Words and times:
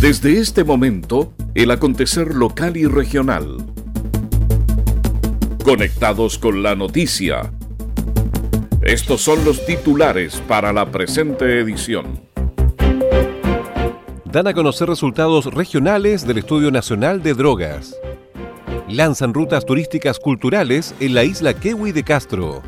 Desde 0.00 0.38
este 0.38 0.64
momento, 0.64 1.34
el 1.54 1.70
acontecer 1.70 2.34
local 2.34 2.78
y 2.78 2.86
regional. 2.86 3.58
Conectados 5.62 6.38
con 6.38 6.62
la 6.62 6.74
noticia. 6.74 7.52
Estos 8.80 9.20
son 9.20 9.44
los 9.44 9.66
titulares 9.66 10.42
para 10.48 10.72
la 10.72 10.90
presente 10.90 11.60
edición. 11.60 12.18
Dan 14.24 14.46
a 14.46 14.54
conocer 14.54 14.88
resultados 14.88 15.52
regionales 15.52 16.26
del 16.26 16.38
Estudio 16.38 16.70
Nacional 16.70 17.22
de 17.22 17.34
Drogas. 17.34 17.94
Lanzan 18.88 19.34
rutas 19.34 19.66
turísticas 19.66 20.18
culturales 20.18 20.94
en 20.98 21.12
la 21.12 21.24
isla 21.24 21.52
Kewi 21.52 21.92
de 21.92 22.04
Castro. 22.04 22.62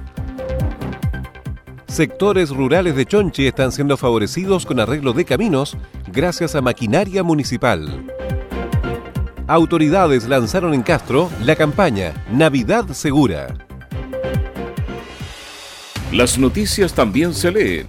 Sectores 1.93 2.49
rurales 2.49 2.97
de 2.97 3.05
Chonchi 3.05 3.47
están 3.47 3.71
siendo 3.71 3.99
favorecidos 3.99 4.65
con 4.65 4.81
arreglo 4.81 5.13
de 5.13 5.27
caminos 5.27 5.77
gracias 6.11 6.55
a 6.55 6.63
maquinaria 6.63 7.23
municipal. 7.23 8.07
Autoridades 9.47 10.27
lanzaron 10.27 10.73
en 10.73 10.81
Castro 10.81 11.31
la 11.43 11.55
campaña 11.55 12.15
Navidad 12.33 12.89
Segura. 12.93 13.55
Las 16.11 16.39
noticias 16.39 16.95
también 16.95 17.35
se 17.35 17.51
leen 17.51 17.87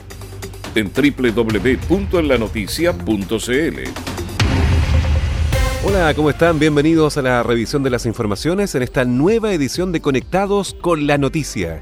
en 0.75 0.91
www.enlanoticia.cl. 0.91 3.79
Hola, 5.85 6.13
¿cómo 6.13 6.29
están? 6.29 6.59
Bienvenidos 6.59 7.15
a 7.15 7.21
la 7.21 7.41
revisión 7.41 7.83
de 7.83 7.89
las 7.89 8.05
informaciones 8.05 8.75
en 8.75 8.83
esta 8.83 9.05
nueva 9.05 9.53
edición 9.53 9.93
de 9.93 10.01
Conectados 10.01 10.73
con 10.73 11.07
la 11.07 11.17
Noticia. 11.17 11.81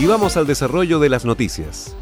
Y 0.00 0.06
vamos 0.06 0.36
al 0.36 0.46
desarrollo 0.46 1.00
de 1.00 1.08
las 1.08 1.24
noticias. 1.24 1.96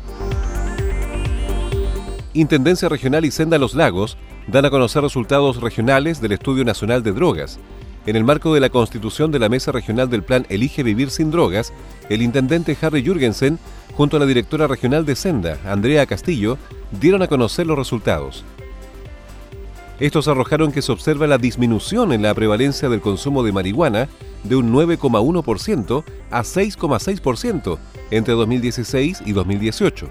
Intendencia 2.34 2.90
Regional 2.90 3.24
y 3.24 3.30
Senda 3.30 3.56
Los 3.56 3.74
Lagos 3.74 4.18
dan 4.48 4.66
a 4.66 4.70
conocer 4.70 5.02
resultados 5.02 5.62
regionales 5.62 6.20
del 6.20 6.32
Estudio 6.32 6.62
Nacional 6.62 7.02
de 7.02 7.12
Drogas. 7.12 7.58
En 8.04 8.14
el 8.14 8.22
marco 8.22 8.52
de 8.52 8.60
la 8.60 8.68
constitución 8.68 9.30
de 9.30 9.38
la 9.38 9.48
Mesa 9.48 9.72
Regional 9.72 10.10
del 10.10 10.22
Plan 10.22 10.46
Elige 10.50 10.82
Vivir 10.82 11.08
sin 11.08 11.30
Drogas, 11.30 11.72
el 12.10 12.20
intendente 12.20 12.76
Harry 12.82 13.02
Jürgensen, 13.02 13.58
junto 13.94 14.18
a 14.18 14.20
la 14.20 14.26
directora 14.26 14.66
regional 14.66 15.06
de 15.06 15.16
Senda, 15.16 15.58
Andrea 15.64 16.04
Castillo, 16.04 16.58
dieron 17.00 17.22
a 17.22 17.28
conocer 17.28 17.66
los 17.66 17.78
resultados. 17.78 18.44
Estos 19.98 20.28
arrojaron 20.28 20.72
que 20.72 20.82
se 20.82 20.92
observa 20.92 21.26
la 21.26 21.38
disminución 21.38 22.12
en 22.12 22.20
la 22.20 22.34
prevalencia 22.34 22.90
del 22.90 23.00
consumo 23.00 23.42
de 23.42 23.52
marihuana 23.52 24.08
de 24.44 24.56
un 24.56 24.72
9,1% 24.72 26.04
a 26.30 26.42
6,6% 26.42 27.78
entre 28.10 28.34
2016 28.34 29.22
y 29.24 29.32
2018. 29.32 30.08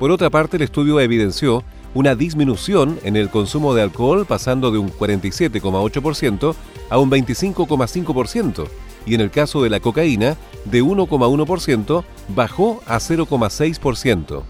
Por 0.00 0.10
otra 0.10 0.30
parte, 0.30 0.56
el 0.56 0.62
estudio 0.62 0.98
evidenció 0.98 1.62
una 1.94 2.14
disminución 2.14 2.98
en 3.04 3.16
el 3.16 3.30
consumo 3.30 3.74
de 3.74 3.82
alcohol 3.82 4.26
pasando 4.26 4.70
de 4.70 4.78
un 4.78 4.90
47,8% 4.90 6.54
a 6.90 6.98
un 6.98 7.10
25,5% 7.10 8.66
y 9.06 9.14
en 9.14 9.20
el 9.20 9.30
caso 9.30 9.62
de 9.62 9.70
la 9.70 9.80
cocaína 9.80 10.36
de 10.64 10.82
1,1% 10.82 12.04
bajó 12.28 12.82
a 12.86 12.98
0,6%. 12.98 14.42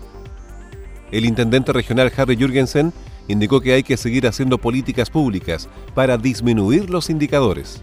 El 1.12 1.24
intendente 1.24 1.72
regional 1.72 2.12
Harry 2.16 2.36
Jürgensen 2.36 2.92
indicó 3.28 3.60
que 3.60 3.74
hay 3.74 3.82
que 3.82 3.96
seguir 3.96 4.26
haciendo 4.26 4.58
políticas 4.58 5.10
públicas 5.10 5.68
para 5.94 6.18
disminuir 6.18 6.90
los 6.90 7.10
indicadores. 7.10 7.80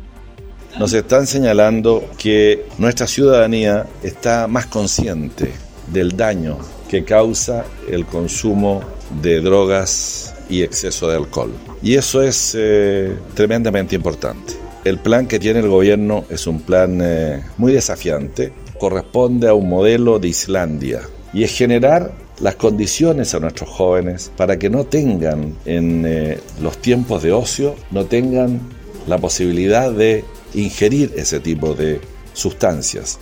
Nos 0.78 0.92
están 0.92 1.26
señalando 1.26 2.04
que 2.18 2.66
nuestra 2.78 3.08
ciudadanía 3.08 3.86
está 4.04 4.48
más 4.48 4.66
consciente 4.66 5.54
del 5.88 6.18
daño 6.18 6.58
que 6.90 7.06
causa 7.06 7.66
el 7.90 8.06
consumo 8.06 8.82
de 9.22 9.40
drogas 9.40 10.34
y 10.50 10.64
exceso 10.64 11.10
de 11.10 11.16
alcohol. 11.16 11.52
Y 11.82 11.96
eso 11.96 12.22
es 12.22 12.56
eh, 12.58 13.16
tremendamente 13.34 13.96
importante. 13.96 14.54
El 14.84 15.00
plan 15.00 15.28
que 15.28 15.40
tiene 15.40 15.60
el 15.60 15.70
gobierno 15.70 16.26
es 16.30 16.46
un 16.46 16.60
plan 16.62 17.00
eh, 17.02 17.42
muy 17.58 17.72
desafiante, 17.72 18.52
corresponde 18.78 19.48
a 19.48 19.54
un 19.54 19.70
modelo 19.70 20.20
de 20.20 20.28
Islandia 20.28 21.02
y 21.34 21.44
es 21.44 21.58
generar 21.58 22.12
las 22.40 22.56
condiciones 22.56 23.34
a 23.34 23.40
nuestros 23.40 23.70
jóvenes 23.70 24.32
para 24.36 24.58
que 24.58 24.70
no 24.70 24.84
tengan 24.84 25.56
en 25.66 26.06
eh, 26.06 26.40
los 26.62 26.78
tiempos 26.78 27.24
de 27.24 27.32
ocio, 27.32 27.76
no 27.92 28.06
tengan 28.06 28.60
la 29.08 29.18
posibilidad 29.18 29.92
de 29.92 30.24
ingerir 30.54 31.14
ese 31.16 31.40
tipo 31.40 31.74
de 31.74 32.02
sustancias. 32.34 33.20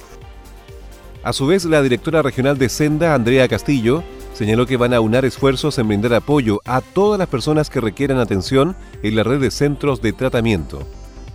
A 1.23 1.31
su 1.31 1.47
vez, 1.47 1.63
la 1.65 1.81
directora 1.81 2.21
regional 2.21 2.57
de 2.57 2.69
Senda, 2.69 3.13
Andrea 3.13 3.47
Castillo, 3.47 4.03
señaló 4.33 4.65
que 4.65 4.77
van 4.77 4.93
a 4.93 4.99
unar 4.99 5.25
esfuerzos 5.25 5.77
en 5.77 5.87
brindar 5.87 6.13
apoyo 6.15 6.59
a 6.65 6.81
todas 6.81 7.19
las 7.19 7.29
personas 7.29 7.69
que 7.69 7.79
requieran 7.79 8.17
atención 8.17 8.75
en 9.03 9.15
la 9.15 9.23
red 9.23 9.39
de 9.39 9.51
centros 9.51 10.01
de 10.01 10.11
tratamiento. 10.11 10.85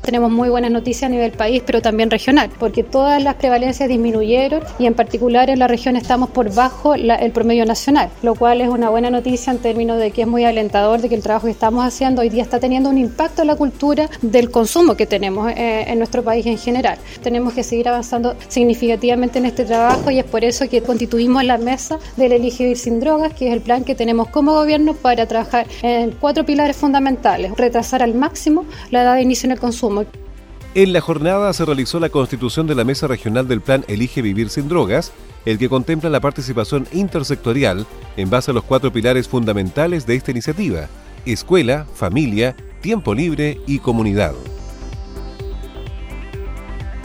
Tenemos 0.03 0.31
muy 0.31 0.49
buenas 0.49 0.71
noticias 0.71 1.11
a 1.11 1.13
nivel 1.13 1.33
país, 1.33 1.63
pero 1.67 1.83
también 1.83 2.11
regional, 2.11 2.51
porque 2.59 2.83
todas 2.83 3.23
las 3.23 3.35
prevalencias 3.35 3.89
disminuyeron 3.89 4.63
y 4.79 4.87
en 4.87 4.95
particular 4.95 5.51
en 5.51 5.59
la 5.59 5.69
región 5.69 5.97
estamos 5.97 6.31
por 6.31 6.55
bajo 6.55 6.95
el 6.95 7.31
promedio 7.33 7.67
nacional, 7.67 8.09
lo 8.23 8.35
cual 8.35 8.61
es 8.61 8.69
una 8.69 8.89
buena 8.89 9.11
noticia 9.11 9.53
en 9.53 9.59
términos 9.59 9.99
de 9.99 10.11
que 10.11 10.23
es 10.23 10.29
muy 10.29 10.45
alentador 10.45 11.01
de 11.01 11.09
que 11.09 11.15
el 11.15 11.23
trabajo 11.23 11.47
que 11.47 11.53
estamos 11.53 11.85
haciendo 11.85 12.23
hoy 12.23 12.31
día 12.31 12.43
está 12.43 12.59
teniendo 12.59 12.89
un 12.89 12.97
impacto 12.97 13.43
en 13.43 13.49
la 13.49 13.57
cultura 13.57 14.09
del 14.23 14.51
consumo 14.51 14.95
que 14.95 15.07
tenemos 15.07 15.51
eh, 15.51 15.85
en 15.89 15.99
nuestro 15.99 16.23
país 16.23 16.47
en 16.47 16.59
general. 16.59 16.97
Tenemos 17.23 17.53
que 17.53 17.63
seguir 17.63 17.89
avanzando 17.89 18.35
significativamente 18.49 19.39
en 19.39 19.47
este 19.47 19.65
trabajo 19.65 20.11
y 20.11 20.21
es 20.21 20.25
por 20.25 20.45
eso 20.45 20.69
que 20.69 20.81
constituimos 20.81 21.45
la 21.45 21.59
mesa 21.59 21.99
del 22.17 22.33
Elige 22.33 22.75
sin 22.77 23.01
Drogas, 23.01 23.35
que 23.35 23.49
es 23.49 23.53
el 23.53 23.61
plan 23.61 23.85
que 23.85 23.95
tenemos 23.95 24.29
como 24.29 24.53
gobierno 24.55 24.95
para 24.95 25.27
trabajar 25.27 25.67
en 25.83 26.13
cuatro 26.13 26.47
pilares 26.47 26.77
fundamentales. 26.77 27.53
Retrasar 27.57 28.03
al 28.03 28.15
máximo 28.15 28.65
la 28.91 29.03
edad 29.03 29.15
de 29.17 29.23
inicio 29.23 29.47
en 29.49 29.53
el 29.53 29.59
consumo 29.59 29.88
en 30.75 30.93
la 30.93 31.01
jornada 31.01 31.53
se 31.53 31.65
realizó 31.65 31.99
la 31.99 32.11
constitución 32.11 32.67
de 32.67 32.75
la 32.75 32.85
Mesa 32.85 33.07
Regional 33.07 33.49
del 33.49 33.63
Plan 33.63 33.85
Elige 33.89 34.21
Vivir 34.21 34.51
sin 34.51 34.69
Drogas, 34.69 35.13
el 35.47 35.59
que 35.59 35.69
contempla 35.69 36.11
la 36.11 36.21
participación 36.21 36.87
intersectorial 36.93 37.87
en 38.17 38.29
base 38.29 38.51
a 38.51 38.55
los 38.55 38.65
cuatro 38.65 38.93
pilares 38.93 39.27
fundamentales 39.27 40.07
de 40.07 40.17
esta 40.17 40.31
iniciativa, 40.31 40.89
escuela, 41.25 41.87
familia, 41.95 42.55
tiempo 42.83 43.15
libre 43.15 43.61
y 43.67 43.79
comunidad. 43.79 44.35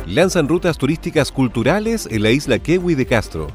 Lanzan 0.05 0.49
rutas 0.49 0.77
turísticas 0.77 1.31
culturales 1.31 2.07
en 2.11 2.21
la 2.21 2.31
isla 2.31 2.59
Kewi 2.59 2.95
de 2.95 3.05
Castro. 3.05 3.47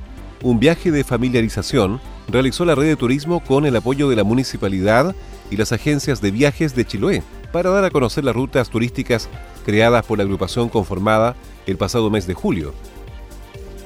Un 0.42 0.58
viaje 0.58 0.90
de 0.90 1.04
familiarización 1.04 2.00
realizó 2.28 2.64
la 2.64 2.74
red 2.74 2.86
de 2.86 2.96
turismo 2.96 3.40
con 3.40 3.66
el 3.66 3.76
apoyo 3.76 4.08
de 4.08 4.16
la 4.16 4.24
municipalidad 4.24 5.14
y 5.50 5.56
las 5.56 5.72
agencias 5.72 6.22
de 6.22 6.30
viajes 6.30 6.74
de 6.74 6.86
Chiloé 6.86 7.22
para 7.52 7.70
dar 7.70 7.84
a 7.84 7.90
conocer 7.90 8.24
las 8.24 8.34
rutas 8.34 8.70
turísticas 8.70 9.28
creadas 9.64 10.04
por 10.04 10.18
la 10.18 10.24
agrupación 10.24 10.68
conformada 10.68 11.36
el 11.66 11.76
pasado 11.76 12.10
mes 12.10 12.26
de 12.26 12.34
julio. 12.34 12.74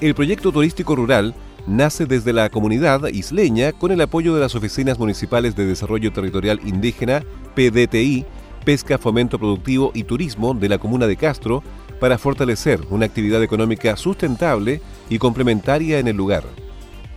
El 0.01 0.15
proyecto 0.15 0.51
turístico 0.51 0.95
rural 0.95 1.33
nace 1.65 2.05
desde 2.05 2.33
la 2.33 2.49
comunidad 2.49 3.07
isleña 3.07 3.71
con 3.71 3.91
el 3.91 4.01
apoyo 4.01 4.33
de 4.35 4.41
las 4.41 4.55
oficinas 4.55 4.99
municipales 4.99 5.55
de 5.55 5.65
desarrollo 5.65 6.11
territorial 6.11 6.59
indígena, 6.65 7.23
PDTI, 7.55 8.25
Pesca, 8.65 8.97
Fomento 8.97 9.39
Productivo 9.39 9.91
y 9.93 10.03
Turismo 10.03 10.53
de 10.53 10.69
la 10.69 10.77
comuna 10.77 11.07
de 11.07 11.17
Castro 11.17 11.63
para 11.99 12.17
fortalecer 12.17 12.81
una 12.89 13.05
actividad 13.05 13.43
económica 13.43 13.95
sustentable 13.95 14.81
y 15.09 15.19
complementaria 15.19 15.99
en 15.99 16.07
el 16.07 16.17
lugar. 16.17 16.43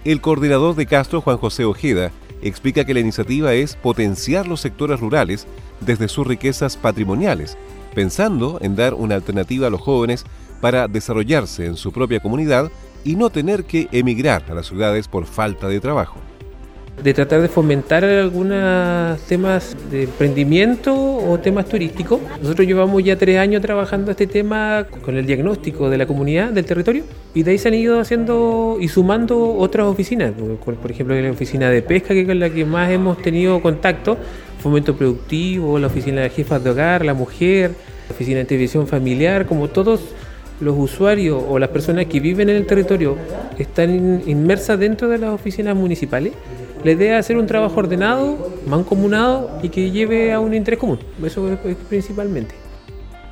El 0.04 0.20
coordinador 0.20 0.76
de 0.76 0.86
Castro, 0.86 1.20
Juan 1.20 1.38
José 1.38 1.64
Ojeda, 1.64 2.12
explica 2.42 2.84
que 2.84 2.94
la 2.94 3.00
iniciativa 3.00 3.54
es 3.54 3.76
potenciar 3.76 4.46
los 4.46 4.60
sectores 4.60 5.00
rurales 5.00 5.46
desde 5.80 6.08
sus 6.08 6.26
riquezas 6.26 6.76
patrimoniales, 6.76 7.56
pensando 7.94 8.58
en 8.60 8.76
dar 8.76 8.94
una 8.94 9.14
alternativa 9.14 9.66
a 9.66 9.70
los 9.70 9.80
jóvenes 9.80 10.24
para 10.60 10.88
desarrollarse 10.88 11.66
en 11.66 11.76
su 11.76 11.92
propia 11.92 12.20
comunidad 12.20 12.70
y 13.04 13.16
no 13.16 13.30
tener 13.30 13.64
que 13.64 13.88
emigrar 13.92 14.44
a 14.48 14.54
las 14.54 14.66
ciudades 14.66 15.08
por 15.08 15.26
falta 15.26 15.68
de 15.68 15.80
trabajo. 15.80 16.20
De 17.02 17.14
tratar 17.14 17.42
de 17.42 17.48
fomentar 17.48 18.04
algunos 18.04 19.20
temas 19.22 19.76
de 19.90 20.04
emprendimiento 20.04 20.94
o 20.94 21.38
temas 21.38 21.66
turísticos. 21.66 22.20
Nosotros 22.40 22.66
llevamos 22.66 23.02
ya 23.04 23.16
tres 23.16 23.38
años 23.38 23.62
trabajando 23.62 24.10
este 24.10 24.26
tema 24.26 24.86
con 25.02 25.16
el 25.16 25.26
diagnóstico 25.26 25.90
de 25.90 25.98
la 25.98 26.06
comunidad, 26.06 26.50
del 26.50 26.64
territorio, 26.64 27.04
y 27.34 27.42
de 27.42 27.50
ahí 27.52 27.58
se 27.58 27.68
han 27.68 27.74
ido 27.74 28.00
haciendo 28.00 28.78
y 28.80 28.88
sumando 28.88 29.56
otras 29.56 29.86
oficinas, 29.86 30.32
por 30.32 30.90
ejemplo 30.90 31.20
la 31.20 31.30
oficina 31.30 31.70
de 31.70 31.82
pesca, 31.82 32.08
que 32.08 32.22
es 32.22 32.26
con 32.26 32.40
la 32.40 32.50
que 32.50 32.64
más 32.64 32.90
hemos 32.90 33.20
tenido 33.22 33.60
contacto, 33.60 34.16
fomento 34.60 34.96
productivo, 34.96 35.78
la 35.78 35.88
oficina 35.88 36.22
de 36.22 36.30
jefas 36.30 36.64
de 36.64 36.70
hogar, 36.70 37.04
la 37.04 37.14
mujer, 37.14 37.72
la 38.08 38.14
oficina 38.14 38.38
de 38.38 38.46
televisión 38.46 38.86
familiar, 38.86 39.46
como 39.46 39.68
todos 39.68 40.00
los 40.60 40.74
usuarios 40.78 41.42
o 41.46 41.58
las 41.58 41.68
personas 41.68 42.06
que 42.06 42.18
viven 42.18 42.48
en 42.48 42.56
el 42.56 42.66
territorio 42.66 43.16
están 43.58 44.22
inmersas 44.26 44.78
dentro 44.78 45.08
de 45.08 45.18
las 45.18 45.30
oficinas 45.30 45.76
municipales, 45.76 46.32
la 46.86 46.92
idea 46.92 47.18
es 47.18 47.26
hacer 47.26 47.36
un 47.36 47.48
trabajo 47.48 47.80
ordenado, 47.80 48.52
mancomunado 48.64 49.58
y 49.60 49.70
que 49.70 49.90
lleve 49.90 50.32
a 50.32 50.38
un 50.38 50.54
interés 50.54 50.78
común. 50.78 51.00
Eso 51.20 51.52
es 51.52 51.76
principalmente. 51.88 52.54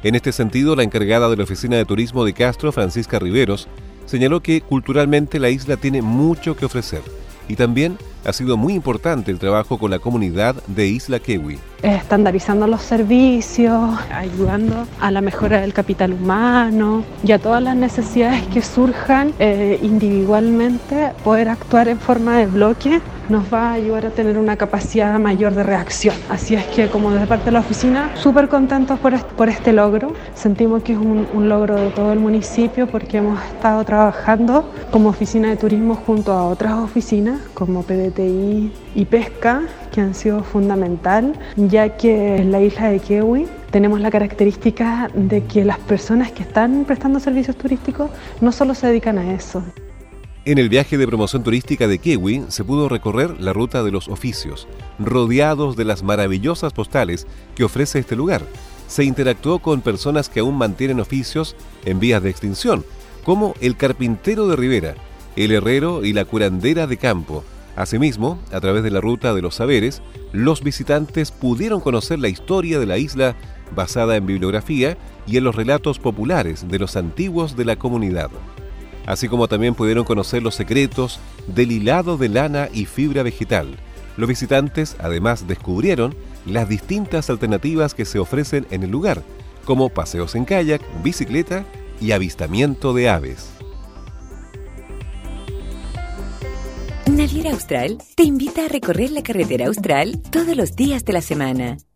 En 0.02 0.16
este 0.16 0.32
sentido, 0.32 0.74
la 0.74 0.82
encargada 0.82 1.30
de 1.30 1.36
la 1.36 1.44
Oficina 1.44 1.76
de 1.76 1.84
Turismo 1.84 2.24
de 2.24 2.32
Castro, 2.32 2.72
Francisca 2.72 3.20
Riveros, 3.20 3.68
señaló 4.06 4.40
que 4.40 4.60
culturalmente 4.60 5.38
la 5.38 5.50
isla 5.50 5.76
tiene 5.76 6.02
mucho 6.02 6.56
que 6.56 6.66
ofrecer 6.66 7.02
y 7.48 7.54
también 7.54 7.96
ha 8.24 8.32
sido 8.32 8.56
muy 8.56 8.74
importante 8.74 9.30
el 9.30 9.38
trabajo 9.38 9.78
con 9.78 9.90
la 9.90 9.98
comunidad 9.98 10.56
de 10.66 10.86
Isla 10.86 11.18
Kewi. 11.18 11.58
Estandarizando 11.82 12.66
los 12.66 12.82
servicios, 12.82 13.98
ayudando 14.10 14.86
a 15.00 15.10
la 15.10 15.20
mejora 15.20 15.60
del 15.60 15.74
capital 15.74 16.12
humano 16.14 17.04
y 17.22 17.32
a 17.32 17.38
todas 17.38 17.62
las 17.62 17.76
necesidades 17.76 18.42
que 18.46 18.62
surjan 18.62 19.34
eh, 19.38 19.78
individualmente, 19.82 21.12
poder 21.22 21.48
actuar 21.48 21.88
en 21.88 21.98
forma 21.98 22.38
de 22.38 22.46
bloque 22.46 23.00
nos 23.28 23.52
va 23.52 23.70
a 23.70 23.72
ayudar 23.74 24.06
a 24.06 24.10
tener 24.10 24.38
una 24.38 24.56
capacidad 24.56 25.18
mayor 25.18 25.54
de 25.54 25.62
reacción. 25.62 26.14
Así 26.28 26.54
es 26.54 26.64
que 26.66 26.88
como 26.88 27.10
desde 27.10 27.26
parte 27.26 27.46
de 27.46 27.52
la 27.52 27.60
oficina, 27.60 28.10
súper 28.16 28.48
contentos 28.48 28.98
por 28.98 29.14
este, 29.14 29.32
por 29.34 29.48
este 29.48 29.72
logro. 29.72 30.12
Sentimos 30.34 30.82
que 30.82 30.92
es 30.92 30.98
un, 30.98 31.26
un 31.32 31.48
logro 31.48 31.76
de 31.76 31.90
todo 31.90 32.12
el 32.12 32.18
municipio 32.18 32.86
porque 32.86 33.18
hemos 33.18 33.42
estado 33.44 33.84
trabajando 33.84 34.70
como 34.90 35.08
oficina 35.08 35.48
de 35.48 35.56
turismo 35.56 35.94
junto 35.94 36.32
a 36.32 36.46
otras 36.46 36.74
oficinas 36.74 37.40
como 37.54 37.82
Y 38.22 39.04
Pesca, 39.06 39.62
que 39.92 40.00
han 40.00 40.14
sido 40.14 40.42
fundamental, 40.44 41.32
ya 41.56 41.96
que 41.96 42.36
en 42.36 42.52
la 42.52 42.60
isla 42.60 42.90
de 42.90 43.00
Kewi 43.00 43.46
tenemos 43.70 44.00
la 44.00 44.10
característica 44.10 45.10
de 45.14 45.44
que 45.44 45.64
las 45.64 45.78
personas 45.78 46.30
que 46.30 46.42
están 46.42 46.84
prestando 46.84 47.18
servicios 47.18 47.56
turísticos 47.56 48.10
no 48.40 48.52
solo 48.52 48.74
se 48.74 48.86
dedican 48.86 49.18
a 49.18 49.34
eso. 49.34 49.64
En 50.44 50.58
el 50.58 50.68
viaje 50.68 50.98
de 50.98 51.06
promoción 51.06 51.42
turística 51.42 51.88
de 51.88 51.98
Kiwi 51.98 52.44
se 52.48 52.64
pudo 52.64 52.88
recorrer 52.88 53.40
la 53.40 53.54
ruta 53.54 53.82
de 53.82 53.90
los 53.90 54.08
oficios, 54.08 54.68
rodeados 54.98 55.74
de 55.74 55.86
las 55.86 56.02
maravillosas 56.02 56.74
postales 56.74 57.26
que 57.54 57.64
ofrece 57.64 57.98
este 57.98 58.14
lugar. 58.14 58.42
Se 58.86 59.04
interactuó 59.04 59.60
con 59.60 59.80
personas 59.80 60.28
que 60.28 60.40
aún 60.40 60.56
mantienen 60.56 61.00
oficios 61.00 61.56
en 61.86 61.98
vías 61.98 62.22
de 62.22 62.28
extinción, 62.28 62.84
como 63.24 63.54
el 63.62 63.76
carpintero 63.76 64.46
de 64.46 64.56
Rivera, 64.56 64.94
el 65.34 65.50
herrero 65.50 66.04
y 66.04 66.12
la 66.12 66.26
curandera 66.26 66.86
de 66.86 66.98
campo. 66.98 67.42
Asimismo, 67.76 68.38
a 68.52 68.60
través 68.60 68.82
de 68.82 68.90
la 68.90 69.00
ruta 69.00 69.34
de 69.34 69.42
los 69.42 69.56
saberes, 69.56 70.02
los 70.32 70.62
visitantes 70.62 71.30
pudieron 71.30 71.80
conocer 71.80 72.18
la 72.18 72.28
historia 72.28 72.78
de 72.78 72.86
la 72.86 72.98
isla 72.98 73.34
basada 73.74 74.16
en 74.16 74.26
bibliografía 74.26 74.96
y 75.26 75.36
en 75.36 75.44
los 75.44 75.56
relatos 75.56 75.98
populares 75.98 76.68
de 76.68 76.78
los 76.78 76.96
antiguos 76.96 77.56
de 77.56 77.64
la 77.64 77.76
comunidad 77.76 78.30
así 79.06 79.28
como 79.28 79.48
también 79.48 79.74
pudieron 79.74 80.04
conocer 80.04 80.42
los 80.42 80.54
secretos 80.54 81.20
del 81.46 81.72
hilado 81.72 82.16
de 82.16 82.28
lana 82.28 82.68
y 82.72 82.86
fibra 82.86 83.22
vegetal. 83.22 83.76
Los 84.16 84.28
visitantes 84.28 84.96
además 84.98 85.46
descubrieron 85.46 86.14
las 86.46 86.68
distintas 86.68 87.30
alternativas 87.30 87.94
que 87.94 88.04
se 88.04 88.18
ofrecen 88.18 88.66
en 88.70 88.82
el 88.82 88.90
lugar, 88.90 89.22
como 89.64 89.88
paseos 89.88 90.34
en 90.34 90.44
kayak, 90.44 90.82
bicicleta 91.02 91.64
y 92.00 92.12
avistamiento 92.12 92.94
de 92.94 93.08
aves. 93.08 93.53
Naviera 97.34 97.56
Austral 97.56 97.98
te 98.14 98.22
invita 98.22 98.64
a 98.64 98.68
recorrer 98.68 99.10
la 99.10 99.24
carretera 99.24 99.66
austral 99.66 100.22
todos 100.30 100.56
los 100.56 100.76
días 100.76 101.04
de 101.04 101.14
la 101.14 101.20
semana. 101.20 101.78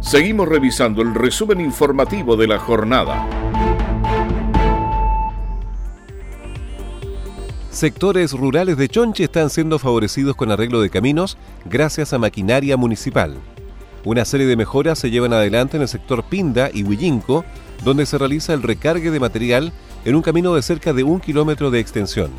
Seguimos 0.00 0.48
revisando 0.48 1.02
el 1.02 1.12
resumen 1.12 1.60
informativo 1.60 2.36
de 2.36 2.46
la 2.46 2.58
jornada. 2.58 3.26
Sectores 7.70 8.32
rurales 8.32 8.76
de 8.76 8.88
Chonchi 8.88 9.24
están 9.24 9.50
siendo 9.50 9.78
favorecidos 9.80 10.36
con 10.36 10.52
arreglo 10.52 10.80
de 10.80 10.88
caminos 10.88 11.36
gracias 11.64 12.12
a 12.12 12.18
maquinaria 12.18 12.76
municipal. 12.76 13.34
Una 14.04 14.24
serie 14.24 14.46
de 14.46 14.56
mejoras 14.56 15.00
se 15.00 15.10
llevan 15.10 15.32
adelante 15.32 15.76
en 15.76 15.82
el 15.82 15.88
sector 15.88 16.22
Pinda 16.22 16.70
y 16.72 16.84
Huillinco, 16.84 17.44
donde 17.84 18.06
se 18.06 18.18
realiza 18.18 18.54
el 18.54 18.62
recargue 18.62 19.10
de 19.10 19.20
material 19.20 19.72
en 20.04 20.14
un 20.14 20.22
camino 20.22 20.54
de 20.54 20.62
cerca 20.62 20.92
de 20.92 21.02
un 21.02 21.18
kilómetro 21.18 21.72
de 21.72 21.80
extensión. 21.80 22.30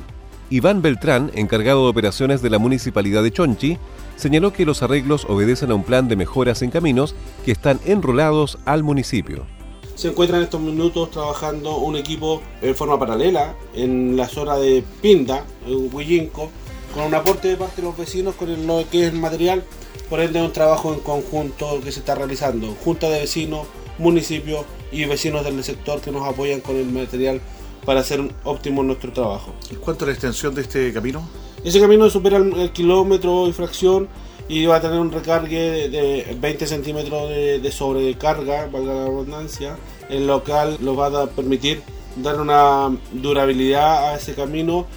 Iván 0.50 0.82
Beltrán, 0.82 1.30
encargado 1.36 1.84
de 1.84 1.90
operaciones 1.90 2.42
de 2.42 2.50
la 2.50 2.58
Municipalidad 2.58 3.22
de 3.22 3.32
Chonchi, 3.32 3.78
señaló 4.20 4.52
que 4.52 4.66
los 4.66 4.84
arreglos 4.84 5.26
obedecen 5.30 5.72
a 5.72 5.76
un 5.76 5.84
plan 5.84 6.10
de 6.10 6.18
mejoras 6.18 6.62
en 6.62 6.72
caminos 6.72 7.16
que 7.46 7.52
están 7.52 7.80
enrolados 7.86 8.58
al 8.66 8.84
municipio. 8.84 9.46
Se 9.96 10.10
encuentra 10.10 10.38
en 10.38 10.44
estos 10.44 10.62
minutos 10.62 11.12
trabajando 11.12 11.78
un 11.78 11.96
equipo 11.96 12.42
en 12.62 12.76
forma 12.76 13.00
paralela 13.00 13.56
en 13.74 14.18
la 14.18 14.28
zona 14.28 14.58
de 14.58 14.84
Pinda, 15.02 15.46
en 15.66 15.94
Huillinco, 15.94 16.50
con 16.94 17.06
un 17.06 17.16
aporte 17.16 17.48
de 17.48 17.58
parte 17.58 17.82
de 17.82 17.88
los 17.88 17.98
vecinos 17.98 18.36
con 18.36 18.68
lo 18.68 18.84
que 18.90 19.08
es 19.08 19.14
el 19.14 19.20
material, 19.20 19.64
por 20.10 20.20
ende 20.20 20.42
un 20.42 20.52
trabajo 20.52 20.94
en 20.94 21.00
conjunto 21.00 21.80
que 21.82 21.92
se 21.92 22.00
está 22.00 22.16
realizando, 22.16 22.76
junta 22.84 23.10
de 23.10 23.22
vecinos, 23.22 23.68
municipios 23.98 24.66
y 24.92 25.06
vecinos 25.06 25.44
del 25.46 25.64
sector 25.64 26.02
que 26.02 26.12
nos 26.12 26.28
apoyan 26.28 26.62
con 26.62 26.76
el 26.76 26.86
material 26.86 27.42
para 27.86 28.02
hacer 28.02 28.22
óptimo 28.44 28.84
nuestro 28.84 29.14
trabajo. 29.14 29.54
¿Cuánto 29.82 30.06
es 30.06 30.08
la 30.08 30.14
extensión 30.14 30.56
de 30.56 30.62
este 30.62 30.92
camino? 30.94 31.28
Ese 31.64 31.80
camino 31.82 32.10
supera 32.10 32.38
el, 32.38 32.72
kilómetro 32.72 33.48
y 33.48 33.54
fracción 33.54 34.08
y 34.48 34.66
va 34.66 34.78
a 34.78 34.82
tener 34.82 35.00
un 35.00 35.12
recargue 35.12 35.90
de, 35.90 36.38
20 36.40 36.66
centímetros 36.66 37.30
de, 37.30 37.72
sobrecarga, 37.72 38.68
valga 38.68 38.94
la 38.94 39.06
redundancia, 39.06 39.78
el 40.10 40.26
local 40.26 40.78
lo 40.82 40.96
va 40.96 41.08
a 41.08 41.28
permitir 41.28 41.82
dar 42.16 42.40
una 42.40 42.96
durabilidad 43.12 44.10
a 44.10 44.16
ese 44.16 44.34
camino. 44.34 44.88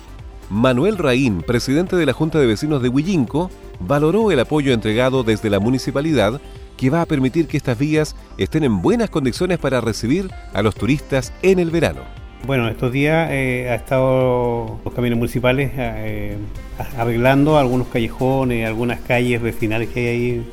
Manuel 0.48 0.98
Raín, 0.98 1.42
presidente 1.42 1.96
de 1.96 2.06
la 2.06 2.12
Junta 2.12 2.38
de 2.38 2.46
Vecinos 2.46 2.82
de 2.82 2.88
Huillinco, 2.88 3.50
valoró 3.80 4.30
el 4.30 4.40
apoyo 4.40 4.72
entregado 4.72 5.24
desde 5.24 5.50
la 5.50 5.60
municipalidad 5.60 6.40
que 6.76 6.90
va 6.90 7.02
a 7.02 7.06
permitir 7.06 7.46
que 7.46 7.56
estas 7.56 7.78
vías 7.78 8.16
estén 8.38 8.64
en 8.64 8.80
buenas 8.82 9.10
condiciones 9.10 9.58
para 9.58 9.80
recibir 9.80 10.30
a 10.54 10.62
los 10.62 10.74
turistas 10.74 11.32
en 11.42 11.58
el 11.58 11.70
verano. 11.70 12.21
Bueno, 12.44 12.68
estos 12.68 12.90
días 12.90 13.28
eh, 13.30 13.68
ha 13.70 13.76
estado 13.76 14.80
los 14.84 14.92
caminos 14.94 15.16
municipales 15.16 15.70
eh, 15.76 16.36
arreglando 16.98 17.56
algunos 17.56 17.86
callejones, 17.86 18.66
algunas 18.66 18.98
calles 18.98 19.40
vecinales 19.40 19.88
que 19.90 20.00
hay 20.00 20.06
ahí 20.08 20.46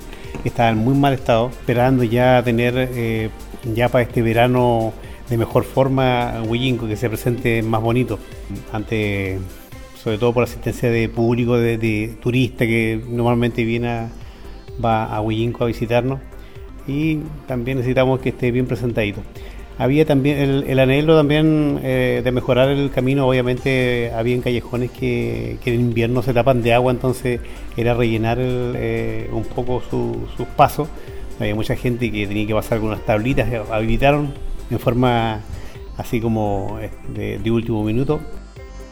que 0.44 0.50
estaban 0.50 0.78
en 0.78 0.84
muy 0.84 0.94
mal 0.94 1.14
estado, 1.14 1.50
esperando 1.50 2.04
ya 2.04 2.44
tener 2.44 2.76
eh, 2.78 3.32
ya 3.74 3.90
para 3.90 4.04
este 4.04 4.22
verano 4.22 4.94
de 5.32 5.38
mejor 5.38 5.64
forma 5.64 6.44
Huillinco 6.48 6.88
que 6.88 6.96
se 6.96 7.10
presente 7.10 7.64
más 7.64 7.82
bonito 7.82 8.20
ante 8.72 9.40
sobre 9.96 10.20
todo 10.20 10.32
por 10.32 10.44
la 10.44 10.46
asistencia 10.50 10.92
de 10.92 11.10
público 11.10 11.58
de, 11.58 11.80
de 11.80 12.16
turista 12.22 12.68
que 12.68 13.02
normalmente 13.10 13.64
viene 13.64 14.10
va 14.84 15.06
a 15.06 15.22
Huillinco 15.22 15.64
a 15.64 15.68
visitarnos 15.68 16.20
y 16.88 17.18
también 17.48 17.78
necesitamos 17.78 18.20
que 18.20 18.30
esté 18.30 18.52
bien 18.52 18.68
presentadito. 18.68 19.22
Había 19.80 20.06
también 20.06 20.66
el, 20.68 20.78
anhelo 20.78 21.16
también 21.16 21.80
eh, 21.84 22.20
de 22.22 22.32
mejorar 22.34 22.68
el 22.68 22.92
camino, 22.92 23.26
obviamente 23.26 24.12
había 24.14 24.36
en 24.36 24.42
callejones 24.42 24.92
que, 24.92 25.58
en 25.64 25.74
invierno 25.80 26.22
se 26.22 26.34
tapan 26.34 26.62
de 26.62 26.74
agua, 26.74 26.92
entonces 26.92 27.40
era 27.78 27.94
rellenar 27.94 28.40
eh, 28.42 29.30
un 29.32 29.46
poco 29.46 29.82
sus 29.90 30.48
pasos. 30.58 30.90
Había 31.40 31.56
mucha 31.56 31.78
gente 31.78 32.12
que 32.12 32.28
tenía 32.28 32.46
que 32.46 32.54
pasar 32.54 32.80
con 32.80 32.90
unas 32.90 33.06
tablitas, 33.06 33.48
habilitaron 33.72 34.34
en 34.70 34.80
forma 34.80 35.40
así 35.96 36.20
como 36.20 36.78
eh, 36.82 37.40
de, 37.42 37.50
último 37.50 37.82
minuto. 37.82 38.20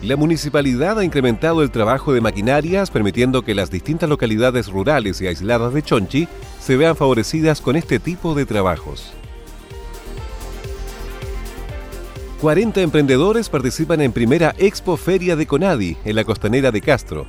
La 0.01 0.15
municipalidad 0.15 0.99
ha 0.99 1.03
incrementado 1.03 1.63
el 1.63 1.71
trabajo 1.71 2.13
de 2.13 2.21
maquinarias, 2.21 2.91
permitiendo 2.91 3.41
que 3.41 3.55
las 3.55 3.69
distintas 3.69 4.07
localidades 4.07 4.69
rurales 4.69 5.19
y 5.19 5.27
aisladas 5.27 5.73
de 5.73 5.81
Chonchi 5.81 6.29
se 6.61 6.77
vean 6.77 6.95
favorecidas 6.95 7.59
con 7.59 7.75
este 7.75 7.99
tipo 7.99 8.35
de 8.35 8.45
trabajos. 8.45 9.11
40 12.41 12.81
emprendedores 12.81 13.49
participan 13.49 13.99
en 13.99 14.11
primera 14.11 14.53
Expo 14.59 14.95
Feria 14.95 15.35
de 15.35 15.47
Conadi 15.47 15.97
en 16.05 16.15
la 16.15 16.23
costanera 16.23 16.71
de 16.71 16.81
Castro. 16.81 17.25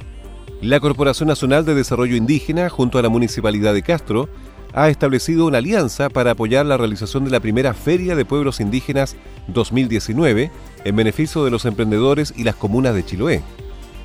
La 0.60 0.80
Corporación 0.80 1.28
Nacional 1.28 1.64
de 1.64 1.74
Desarrollo 1.74 2.14
Indígena, 2.14 2.68
junto 2.68 2.98
a 2.98 3.02
la 3.02 3.08
Municipalidad 3.08 3.72
de 3.72 3.82
Castro, 3.82 4.28
ha 4.74 4.90
establecido 4.90 5.46
una 5.46 5.58
alianza 5.58 6.10
para 6.10 6.32
apoyar 6.32 6.66
la 6.66 6.76
realización 6.76 7.24
de 7.24 7.30
la 7.30 7.40
primera 7.40 7.72
Feria 7.72 8.16
de 8.16 8.26
Pueblos 8.26 8.60
Indígenas 8.60 9.16
2019 9.46 10.50
en 10.84 10.96
beneficio 10.96 11.42
de 11.42 11.52
los 11.52 11.64
emprendedores 11.64 12.34
y 12.36 12.44
las 12.44 12.56
comunas 12.56 12.94
de 12.94 13.06
Chiloé. 13.06 13.42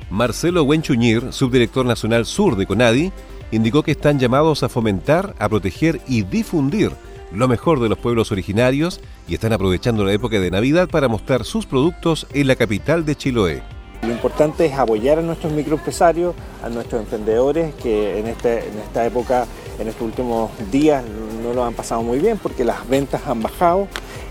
Marcelo 0.08 0.62
Huenchuñir, 0.62 1.34
subdirector 1.34 1.84
nacional 1.84 2.24
sur 2.24 2.56
de 2.56 2.64
CONADI, 2.64 3.12
indicó 3.50 3.82
que 3.82 3.90
están 3.90 4.18
llamados 4.18 4.62
a 4.62 4.70
fomentar, 4.70 5.34
a 5.38 5.50
proteger 5.50 6.00
y 6.08 6.22
difundir 6.22 6.92
lo 7.34 7.48
mejor 7.48 7.80
de 7.80 7.88
los 7.88 7.98
pueblos 7.98 8.32
originarios 8.32 9.00
y 9.28 9.34
están 9.34 9.52
aprovechando 9.52 10.04
la 10.04 10.12
época 10.12 10.40
de 10.40 10.50
Navidad 10.50 10.88
para 10.88 11.08
mostrar 11.08 11.44
sus 11.44 11.66
productos 11.66 12.26
en 12.32 12.46
la 12.46 12.56
capital 12.56 13.04
de 13.04 13.16
Chiloé. 13.16 13.62
Lo 14.02 14.12
importante 14.12 14.66
es 14.66 14.74
apoyar 14.74 15.18
a 15.18 15.22
nuestros 15.22 15.52
microempresarios, 15.52 16.34
a 16.62 16.68
nuestros 16.68 17.02
emprendedores 17.02 17.74
que 17.74 18.18
en, 18.18 18.26
este, 18.26 18.68
en 18.68 18.78
esta 18.78 19.06
época, 19.06 19.46
en 19.78 19.88
estos 19.88 20.02
últimos 20.02 20.50
días 20.70 21.02
no 21.42 21.54
lo 21.54 21.64
han 21.64 21.74
pasado 21.74 22.02
muy 22.02 22.18
bien 22.18 22.38
porque 22.38 22.64
las 22.64 22.86
ventas 22.88 23.22
han 23.26 23.42
bajado 23.42 23.88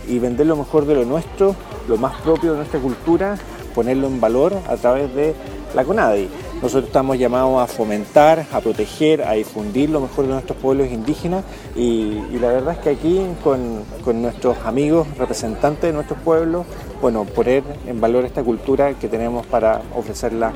y 0.08 0.20
vender 0.20 0.46
lo 0.48 0.56
mejor 0.56 0.86
de 0.86 0.96
lo 0.96 1.06
nuestro, 1.06 1.56
lo 1.88 1.98
más 1.98 2.22
propio 2.22 2.52
de 2.52 2.58
nuestra 2.58 2.80
cultura, 2.80 3.38
ponerlo 3.74 4.08
en 4.08 4.22
valor 4.22 4.54
a 4.68 4.78
través 4.78 5.14
de 5.16 5.34
la 5.74 5.84
CONADI. 5.84 6.30
Nosotros 6.64 6.86
estamos 6.86 7.20
llamados 7.20 7.62
a 7.62 7.68
fomentar, 7.68 8.48
a 8.54 8.62
proteger, 8.62 9.24
a 9.24 9.34
difundir 9.34 9.90
lo 9.90 10.00
mejor 10.00 10.28
de 10.28 10.32
nuestros 10.32 10.58
pueblos 10.60 10.90
indígenas 10.90 11.44
y, 11.76 12.22
la 12.40 12.54
verdad 12.54 12.76
es 12.76 12.80
que 12.80 12.90
aquí 12.92 13.20
con, 13.44 14.22
nuestros 14.22 14.58
amigos 14.60 15.06
representantes 15.18 15.82
de 15.82 15.92
nuestros 15.92 16.18
pueblos, 16.20 16.66
bueno, 17.02 17.26
poner 17.26 17.64
en 17.86 18.00
valor 18.00 18.24
esta 18.24 18.42
cultura 18.46 18.94
que 18.94 19.10
tenemos 19.10 19.46
para 19.46 19.82
ofrecerla 19.94 20.54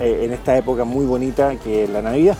eh, 0.00 0.22
en 0.22 0.32
esta 0.32 0.56
época 0.56 0.84
muy 0.84 1.04
bonita 1.04 1.54
que 1.56 1.84
es 1.84 1.90
la 1.90 2.00
Navidad. 2.00 2.38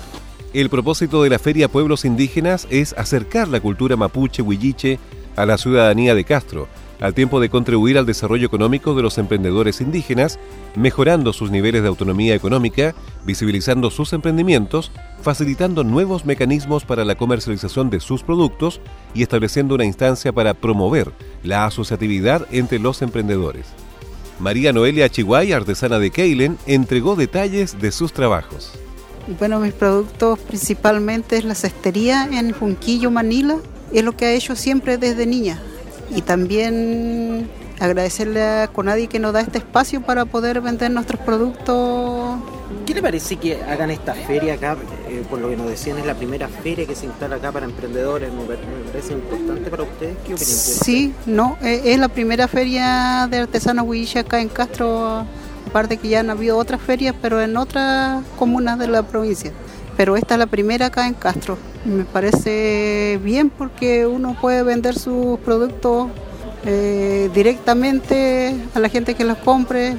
El 0.54 0.70
propósito 0.70 1.22
de 1.22 1.28
la 1.28 1.38
Feria 1.38 1.68
Pueblos 1.68 2.06
Indígenas 2.06 2.66
es 2.70 2.94
acercar 2.94 3.48
la 3.48 3.60
cultura 3.60 3.98
mapuche 3.98 4.40
huilliche 4.40 4.98
a 5.36 5.44
la 5.44 5.58
ciudadanía 5.58 6.14
de 6.14 6.24
Castro 6.24 6.68
al 7.00 7.14
tiempo 7.14 7.40
de 7.40 7.48
contribuir 7.48 7.98
al 7.98 8.06
desarrollo 8.06 8.46
económico 8.46 8.94
de 8.94 9.02
los 9.02 9.18
emprendedores 9.18 9.80
indígenas, 9.80 10.38
mejorando 10.76 11.32
sus 11.32 11.50
niveles 11.50 11.82
de 11.82 11.88
autonomía 11.88 12.34
económica, 12.34 12.94
visibilizando 13.24 13.90
sus 13.90 14.12
emprendimientos, 14.12 14.92
facilitando 15.22 15.82
nuevos 15.82 16.26
mecanismos 16.26 16.84
para 16.84 17.04
la 17.04 17.14
comercialización 17.14 17.90
de 17.90 18.00
sus 18.00 18.22
productos 18.22 18.80
y 19.14 19.22
estableciendo 19.22 19.74
una 19.74 19.86
instancia 19.86 20.32
para 20.32 20.54
promover 20.54 21.12
la 21.42 21.64
asociatividad 21.64 22.46
entre 22.50 22.78
los 22.78 23.00
emprendedores. 23.02 23.66
María 24.38 24.72
Noelia 24.72 25.08
Chihuay, 25.08 25.52
artesana 25.52 25.98
de 25.98 26.10
Keilen, 26.10 26.58
entregó 26.66 27.16
detalles 27.16 27.80
de 27.80 27.92
sus 27.92 28.12
trabajos. 28.12 28.72
Bueno, 29.38 29.60
mis 29.60 29.74
productos 29.74 30.38
principalmente 30.38 31.36
es 31.36 31.44
la 31.44 31.54
cestería 31.54 32.28
en 32.32 32.52
Junquillo, 32.52 33.10
Manila. 33.10 33.58
Es 33.92 34.02
lo 34.02 34.16
que 34.16 34.24
ha 34.24 34.32
hecho 34.32 34.56
siempre 34.56 34.96
desde 34.96 35.26
niña 35.26 35.60
y 36.14 36.22
también 36.22 37.48
agradecerle 37.78 38.42
a 38.42 38.68
Conadi 38.68 39.08
que 39.08 39.18
nos 39.18 39.32
da 39.32 39.40
este 39.40 39.58
espacio 39.58 40.02
para 40.02 40.26
poder 40.26 40.60
vender 40.60 40.90
nuestros 40.90 41.20
productos. 41.20 42.38
¿Qué 42.86 42.94
le 42.94 43.02
parece 43.02 43.36
que 43.36 43.62
hagan 43.62 43.90
esta 43.90 44.14
feria 44.14 44.54
acá? 44.54 44.76
Eh, 45.08 45.24
por 45.28 45.40
lo 45.40 45.48
que 45.48 45.56
nos 45.56 45.68
decían, 45.68 45.98
es 45.98 46.06
la 46.06 46.14
primera 46.14 46.48
feria 46.48 46.86
que 46.86 46.94
se 46.94 47.06
instala 47.06 47.36
acá 47.36 47.50
para 47.50 47.66
emprendedores. 47.66 48.30
¿Me 48.32 48.90
parece 48.90 49.14
importante 49.14 49.70
para 49.70 49.82
ustedes? 49.82 50.16
¿Qué 50.26 50.34
opinan? 50.34 50.54
Sí, 50.54 51.14
no, 51.26 51.56
eh, 51.62 51.82
es 51.86 51.98
la 51.98 52.08
primera 52.08 52.46
feria 52.48 53.26
de 53.30 53.38
artesanos 53.38 53.86
huilliche 53.88 54.20
acá 54.20 54.40
en 54.40 54.48
Castro. 54.48 55.24
Aparte 55.68 55.96
que 55.96 56.08
ya 56.08 56.20
han 56.20 56.30
habido 56.30 56.56
otras 56.56 56.80
ferias, 56.80 57.14
pero 57.20 57.40
en 57.40 57.56
otras 57.56 58.22
comunas 58.38 58.78
de 58.78 58.88
la 58.88 59.02
provincia. 59.02 59.52
Pero 59.96 60.16
esta 60.16 60.34
es 60.34 60.38
la 60.38 60.46
primera 60.46 60.86
acá 60.86 61.06
en 61.06 61.14
Castro. 61.14 61.58
Me 61.84 62.04
parece 62.04 63.18
bien 63.22 63.50
porque 63.50 64.06
uno 64.06 64.36
puede 64.40 64.62
vender 64.62 64.98
sus 64.98 65.38
productos 65.40 66.08
eh, 66.64 67.30
directamente 67.34 68.54
a 68.74 68.80
la 68.80 68.88
gente 68.88 69.14
que 69.14 69.24
los 69.24 69.38
compre. 69.38 69.96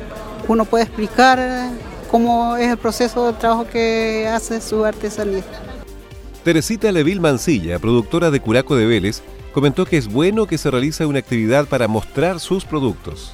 Uno 0.47 0.65
puede 0.65 0.83
explicar 0.83 1.71
cómo 2.09 2.55
es 2.57 2.69
el 2.69 2.77
proceso 2.77 3.27
de 3.27 3.33
trabajo 3.33 3.65
que 3.65 4.27
hace 4.27 4.61
su 4.61 4.85
artesanía. 4.85 5.43
Teresita 6.43 6.91
Levil 6.91 7.19
Mancilla, 7.19 7.79
productora 7.79 8.31
de 8.31 8.39
Curaco 8.39 8.75
de 8.75 8.85
Vélez, 8.85 9.21
comentó 9.53 9.85
que 9.85 9.97
es 9.97 10.07
bueno 10.07 10.47
que 10.47 10.57
se 10.57 10.71
realice 10.71 11.05
una 11.05 11.19
actividad 11.19 11.67
para 11.67 11.87
mostrar 11.87 12.39
sus 12.39 12.65
productos. 12.65 13.31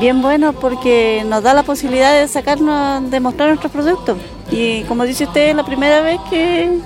Bien 0.00 0.22
bueno 0.22 0.52
porque 0.52 1.24
nos 1.26 1.42
da 1.42 1.54
la 1.54 1.62
posibilidad 1.62 2.12
de 2.12 2.28
sacarnos, 2.28 3.10
de 3.10 3.20
mostrar 3.20 3.48
nuestros 3.48 3.72
productos. 3.72 4.18
Y 4.50 4.82
como 4.84 5.04
dice 5.04 5.24
usted, 5.24 5.50
es 5.50 5.56
la 5.56 5.64
primera 5.64 6.00
vez 6.00 6.20
que, 6.30 6.78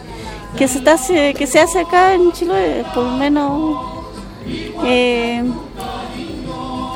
que 0.57 0.69
se, 0.69 0.79
está, 0.79 0.97
que 0.97 1.47
se 1.47 1.61
hace 1.61 1.81
acá 1.81 2.15
en 2.15 2.33
Chile, 2.33 2.85
por 2.95 3.05
lo 3.05 3.13
menos 3.13 3.95
eh, 4.85 5.43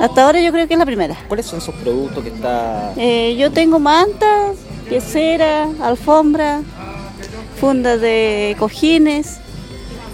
hasta 0.00 0.24
ahora 0.24 0.40
yo 0.40 0.52
creo 0.52 0.68
que 0.68 0.74
es 0.74 0.78
la 0.78 0.86
primera. 0.86 1.16
¿Cuáles 1.26 1.46
son 1.46 1.58
esos 1.58 1.74
productos 1.76 2.22
que 2.22 2.30
está...? 2.30 2.92
Eh, 2.96 3.36
yo 3.38 3.50
tengo 3.50 3.78
mantas, 3.78 4.56
piecera, 4.88 5.68
alfombra, 5.82 6.62
fundas 7.60 8.00
de 8.00 8.54
cojines, 8.58 9.38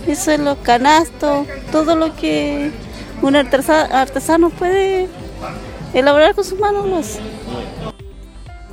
eso 0.07 0.31
es 0.31 0.41
los 0.41 0.57
canastos, 0.59 1.47
todo 1.71 1.97
lo 1.97 2.15
que 2.17 2.71
un 3.23 3.37
artesano 3.37 4.51
puede 4.51 5.09
elaborar 5.93 6.35
con 6.35 6.45
sus 6.45 6.59
manos. 6.59 7.19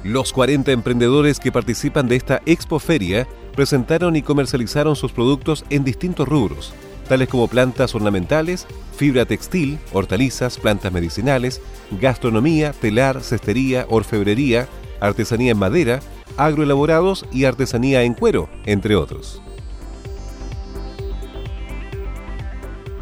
Los 0.04 0.34
40 0.34 0.72
emprendedores 0.72 1.40
que 1.40 1.52
participan 1.52 2.08
de 2.08 2.16
esta 2.16 2.42
Expo 2.46 2.80
Feria 2.80 3.28
presentaron 3.56 4.16
y 4.16 4.22
comercializaron 4.22 4.96
sus 4.96 5.12
productos 5.12 5.66
en 5.70 5.84
distintos 5.84 6.28
rubros, 6.28 6.74
tales 7.08 7.30
como 7.30 7.48
plantas 7.48 7.94
ornamentales, 7.96 8.68
fibra 8.96 9.26
textil, 9.26 9.80
hortalizas, 9.94 10.58
plantas 10.58 10.92
medicinales, 10.92 11.62
gastronomía, 12.00 12.74
telar, 12.74 13.22
cestería, 13.22 13.86
orfebrería, 13.90 14.68
artesanía 15.00 15.52
en 15.52 15.60
madera, 15.60 16.00
agroelaborados 16.38 17.26
y 17.32 17.46
artesanía 17.46 18.04
en 18.04 18.14
cuero, 18.14 18.50
entre 18.66 18.96
otros. 18.96 19.42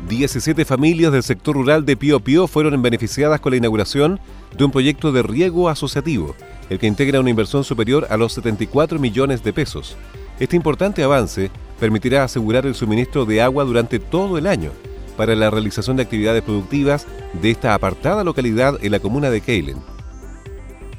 17 0.09 0.65
familias 0.65 1.11
del 1.11 1.21
sector 1.21 1.55
rural 1.55 1.85
de 1.85 1.95
Pío 1.95 2.19
Pío 2.19 2.47
fueron 2.47 2.81
beneficiadas 2.81 3.39
con 3.39 3.51
la 3.51 3.57
inauguración 3.57 4.19
de 4.57 4.63
un 4.63 4.71
proyecto 4.71 5.11
de 5.11 5.21
riego 5.21 5.69
asociativo, 5.69 6.35
el 6.71 6.79
que 6.79 6.87
integra 6.87 7.19
una 7.19 7.29
inversión 7.29 7.63
superior 7.63 8.07
a 8.09 8.17
los 8.17 8.33
74 8.33 8.97
millones 8.97 9.43
de 9.43 9.53
pesos. 9.53 9.95
Este 10.39 10.55
importante 10.55 11.03
avance 11.03 11.51
permitirá 11.79 12.23
asegurar 12.23 12.65
el 12.65 12.75
suministro 12.75 13.25
de 13.25 13.41
agua 13.41 13.65
durante 13.65 13.99
todo 13.99 14.37
el 14.37 14.47
año 14.47 14.71
para 15.17 15.35
la 15.35 15.49
realización 15.49 15.97
de 15.97 16.03
actividades 16.03 16.43
productivas 16.43 17.05
de 17.41 17.51
esta 17.51 17.73
apartada 17.73 18.23
localidad 18.23 18.77
en 18.81 18.93
la 18.93 19.01
comuna 19.01 19.29
de 19.29 19.41
Keilen. 19.41 19.77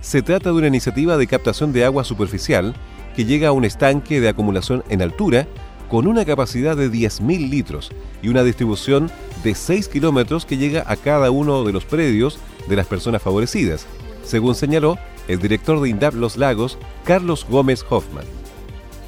Se 0.03 0.21
trata 0.21 0.51
de 0.51 0.57
una 0.57 0.67
iniciativa 0.67 1.17
de 1.17 1.27
captación 1.27 1.73
de 1.73 1.87
agua 1.87 2.05
superficial 2.05 2.75
que 3.17 3.25
llega 3.25 3.49
a 3.49 3.53
un 3.53 3.65
estanque 3.65 4.21
de 4.21 4.29
acumulación 4.29 4.85
en 4.91 5.01
altura 5.01 5.47
con 5.89 6.07
una 6.07 6.25
capacidad 6.27 6.77
de 6.77 6.91
10.000 6.91 7.49
litros 7.49 7.91
y 8.23 8.29
una 8.29 8.45
distribución 8.45 9.11
de 9.43 9.55
6 9.55 9.89
kilómetros 9.89 10.45
que 10.45 10.59
llega 10.59 10.85
a 10.87 10.97
cada 10.97 11.31
uno 11.31 11.65
de 11.65 11.73
los 11.73 11.87
predios 11.87 12.39
de 12.69 12.77
las 12.77 12.87
personas 12.87 13.23
favorecidas, 13.23 13.87
según 14.23 14.55
señaló 14.55 14.99
el 15.29 15.39
director 15.39 15.81
de 15.81 15.89
INDAP 15.89 16.15
Los 16.15 16.37
Lagos, 16.37 16.79
Carlos 17.05 17.47
Gómez 17.49 17.85
Hoffman. 17.89 18.40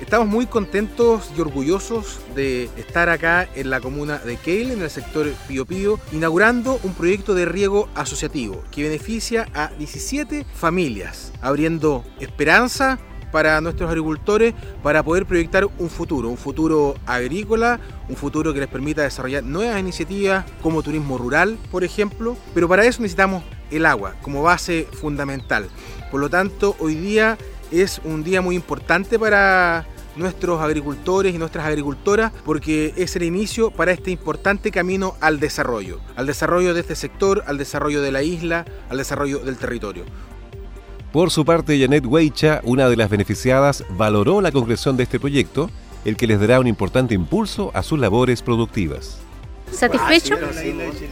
Estamos 0.03 0.27
muy 0.27 0.47
contentos 0.47 1.31
y 1.39 1.41
orgullosos 1.41 2.19
de 2.35 2.65
estar 2.77 3.09
acá 3.09 3.49
en 3.55 3.71
la 3.71 3.81
comuna 3.81 4.19
de 4.19 4.37
Keil, 4.37 4.73
en 4.73 4.83
el 4.83 4.91
sector 4.91 5.31
Pío 5.47 5.65
Pío, 5.65 6.01
inaugurando 6.11 6.81
un 6.83 6.93
proyecto 6.93 7.35
de 7.35 7.45
riego 7.45 7.89
asociativo 7.95 8.65
que 8.73 8.83
beneficia 8.83 9.47
a 9.55 9.69
17 9.79 10.45
familias, 10.55 11.33
abriendo 11.41 12.05
esperanza 12.19 12.99
para 13.31 13.61
nuestros 13.61 13.89
agricultores 13.89 14.55
para 14.83 15.05
poder 15.05 15.25
proyectar 15.25 15.69
un 15.79 15.89
futuro, 15.89 16.29
un 16.29 16.37
futuro 16.37 16.97
agrícola, 17.07 17.79
un 18.09 18.17
futuro 18.17 18.53
que 18.53 18.59
les 18.59 18.69
permita 18.69 19.03
desarrollar 19.03 19.45
nuevas 19.45 19.79
iniciativas 19.79 20.45
como 20.63 20.83
turismo 20.83 21.17
rural, 21.17 21.57
por 21.71 21.85
ejemplo, 21.85 22.37
pero 22.55 22.69
para 22.69 22.85
eso 22.85 23.01
necesitamos 23.01 23.45
el 23.71 23.87
agua 23.87 24.17
como 24.21 24.43
base 24.43 24.89
fundamental. 25.01 25.69
Por 26.11 26.21
lo 26.21 26.29
tanto, 26.29 26.75
hoy 26.81 26.97
día 26.97 27.39
es 27.71 28.01
un 28.05 28.23
día 28.23 28.43
muy 28.43 28.55
importante 28.55 29.19
para 29.19 29.87
nuestros 30.17 30.61
agricultores 30.61 31.35
y 31.35 31.39
nuestras 31.39 31.67
agricultoras 31.67 32.33
porque 32.45 32.93
es 32.97 33.17
el 33.17 33.23
inicio 33.23 33.71
para 33.71 33.93
este 33.93 34.11
importante 34.11 34.71
camino 34.71 35.15
al 35.21 35.41
desarrollo, 35.41 36.01
al 36.17 36.27
desarrollo 36.27 36.75
de 36.75 36.81
este 36.81 36.97
sector, 36.97 37.45
al 37.47 37.59
desarrollo 37.59 38.03
de 38.03 38.13
la 38.13 38.23
isla, 38.23 38.65
al 38.89 38.99
desarrollo 38.99 39.39
del 39.41 39.57
territorio. 39.57 40.05
Por 41.13 41.31
su 41.31 41.45
parte, 41.45 41.79
Janet 41.79 42.07
Weicha, 42.07 42.61
una 42.65 42.89
de 42.89 42.97
las 42.97 43.11
beneficiadas, 43.11 43.85
valoró 43.91 44.41
la 44.41 44.51
concreción 44.51 44.97
de 44.97 45.03
este 45.03 45.21
proyecto, 45.21 45.71
el 46.07 46.17
que 46.17 46.27
les 46.27 46.41
dará 46.41 46.59
un 46.59 46.67
importante 46.67 47.15
impulso 47.15 47.71
a 47.75 47.83
sus 47.83 47.99
labores 47.99 48.41
productivas. 48.41 49.19
Satisfechos, 49.71 50.39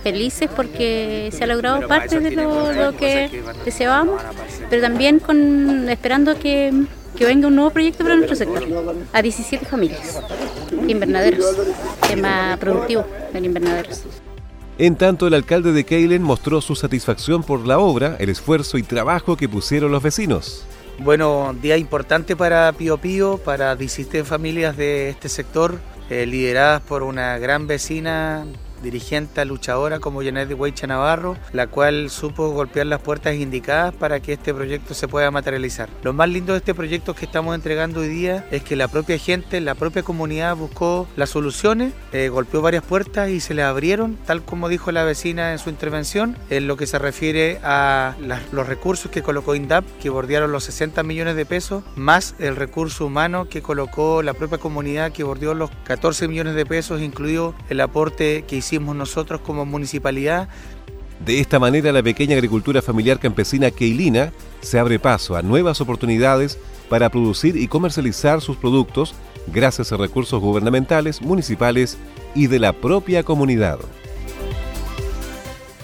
felices 0.02 0.50
porque 0.54 1.30
se 1.32 1.44
ha 1.44 1.46
logrado 1.46 1.86
parte 1.86 2.20
de 2.20 2.30
lo, 2.30 2.96
que 2.96 3.42
deseábamos, 3.64 4.20
pero 4.68 4.82
también 4.82 5.18
con 5.18 5.88
esperando 5.88 6.38
que, 6.38 6.72
que, 7.16 7.24
venga 7.24 7.48
un 7.48 7.56
nuevo 7.56 7.70
proyecto 7.70 8.02
para 8.04 8.16
nuestro 8.16 8.36
sector, 8.36 8.62
a 9.12 9.22
17 9.22 9.64
familias, 9.66 10.20
invernaderos, 10.88 11.56
tema 12.06 12.56
productivo 12.60 13.04
en 13.34 13.44
invernaderos. 13.44 14.04
En 14.78 14.96
tanto, 14.96 15.26
el 15.26 15.34
alcalde 15.34 15.72
de 15.72 15.84
Keilen 15.84 16.22
mostró 16.22 16.60
su 16.62 16.74
satisfacción 16.74 17.42
por 17.42 17.66
la 17.66 17.78
obra, 17.78 18.16
el 18.18 18.30
esfuerzo 18.30 18.78
y 18.78 18.82
trabajo 18.82 19.36
que 19.36 19.48
pusieron 19.48 19.92
los 19.92 20.02
vecinos. 20.02 20.64
Bueno, 20.98 21.54
día 21.60 21.76
importante 21.76 22.36
para 22.36 22.72
Pío 22.72 22.98
Pío, 22.98 23.38
para 23.38 23.76
17 23.76 24.24
familias 24.24 24.76
de 24.76 25.10
este 25.10 25.28
sector, 25.28 25.78
eh, 26.08 26.26
lideradas 26.26 26.82
por 26.82 27.02
una 27.02 27.38
gran 27.38 27.66
vecina 27.66 28.46
dirigente 28.82 29.44
luchadora 29.44 30.00
como 30.00 30.22
Janet 30.22 30.52
Weicha 30.58 30.86
Navarro, 30.86 31.36
la 31.52 31.66
cual 31.66 32.10
supo 32.10 32.50
golpear 32.50 32.86
las 32.86 33.00
puertas 33.00 33.34
indicadas 33.34 33.94
para 33.94 34.20
que 34.20 34.34
este 34.34 34.54
proyecto 34.54 34.94
se 34.94 35.08
pueda 35.08 35.30
materializar. 35.30 35.88
Lo 36.02 36.12
más 36.12 36.28
lindo 36.28 36.52
de 36.52 36.58
este 36.58 36.74
proyecto 36.74 37.14
que 37.14 37.24
estamos 37.24 37.54
entregando 37.54 38.00
hoy 38.00 38.08
día 38.08 38.46
es 38.50 38.62
que 38.62 38.76
la 38.76 38.88
propia 38.88 39.18
gente, 39.18 39.60
la 39.60 39.74
propia 39.74 40.02
comunidad 40.02 40.56
buscó 40.56 41.08
las 41.16 41.30
soluciones, 41.30 41.92
eh, 42.12 42.28
golpeó 42.28 42.62
varias 42.62 42.84
puertas 42.84 43.30
y 43.30 43.40
se 43.40 43.54
le 43.54 43.62
abrieron, 43.62 44.16
tal 44.26 44.42
como 44.42 44.68
dijo 44.68 44.92
la 44.92 45.04
vecina 45.04 45.52
en 45.52 45.58
su 45.58 45.70
intervención, 45.70 46.36
en 46.50 46.66
lo 46.66 46.76
que 46.76 46.86
se 46.86 46.98
refiere 46.98 47.60
a 47.62 48.14
los 48.52 48.66
recursos 48.66 49.10
que 49.10 49.22
colocó 49.22 49.54
INDAP, 49.54 49.84
que 50.00 50.10
bordearon 50.10 50.52
los 50.52 50.64
60 50.64 51.02
millones 51.02 51.36
de 51.36 51.46
pesos, 51.46 51.84
más 51.96 52.34
el 52.38 52.56
recurso 52.56 53.06
humano 53.06 53.48
que 53.48 53.62
colocó 53.62 54.22
la 54.22 54.34
propia 54.34 54.58
comunidad, 54.58 55.12
que 55.12 55.24
bordeó 55.24 55.54
los 55.54 55.70
14 55.84 56.28
millones 56.28 56.54
de 56.54 56.66
pesos, 56.66 57.00
incluido 57.00 57.54
el 57.68 57.80
aporte 57.80 58.44
que 58.46 58.56
nosotros 58.78 59.40
como 59.40 59.66
municipalidad. 59.66 60.48
De 61.24 61.40
esta 61.40 61.58
manera, 61.58 61.92
la 61.92 62.02
pequeña 62.02 62.34
agricultura 62.34 62.80
familiar 62.80 63.18
campesina 63.18 63.70
Keilina 63.70 64.32
se 64.60 64.78
abre 64.78 64.98
paso 64.98 65.36
a 65.36 65.42
nuevas 65.42 65.80
oportunidades 65.80 66.58
para 66.88 67.10
producir 67.10 67.56
y 67.56 67.68
comercializar 67.68 68.40
sus 68.40 68.56
productos 68.56 69.14
gracias 69.46 69.92
a 69.92 69.96
recursos 69.96 70.40
gubernamentales, 70.40 71.20
municipales 71.20 71.98
y 72.34 72.46
de 72.46 72.58
la 72.58 72.72
propia 72.72 73.22
comunidad. 73.22 73.78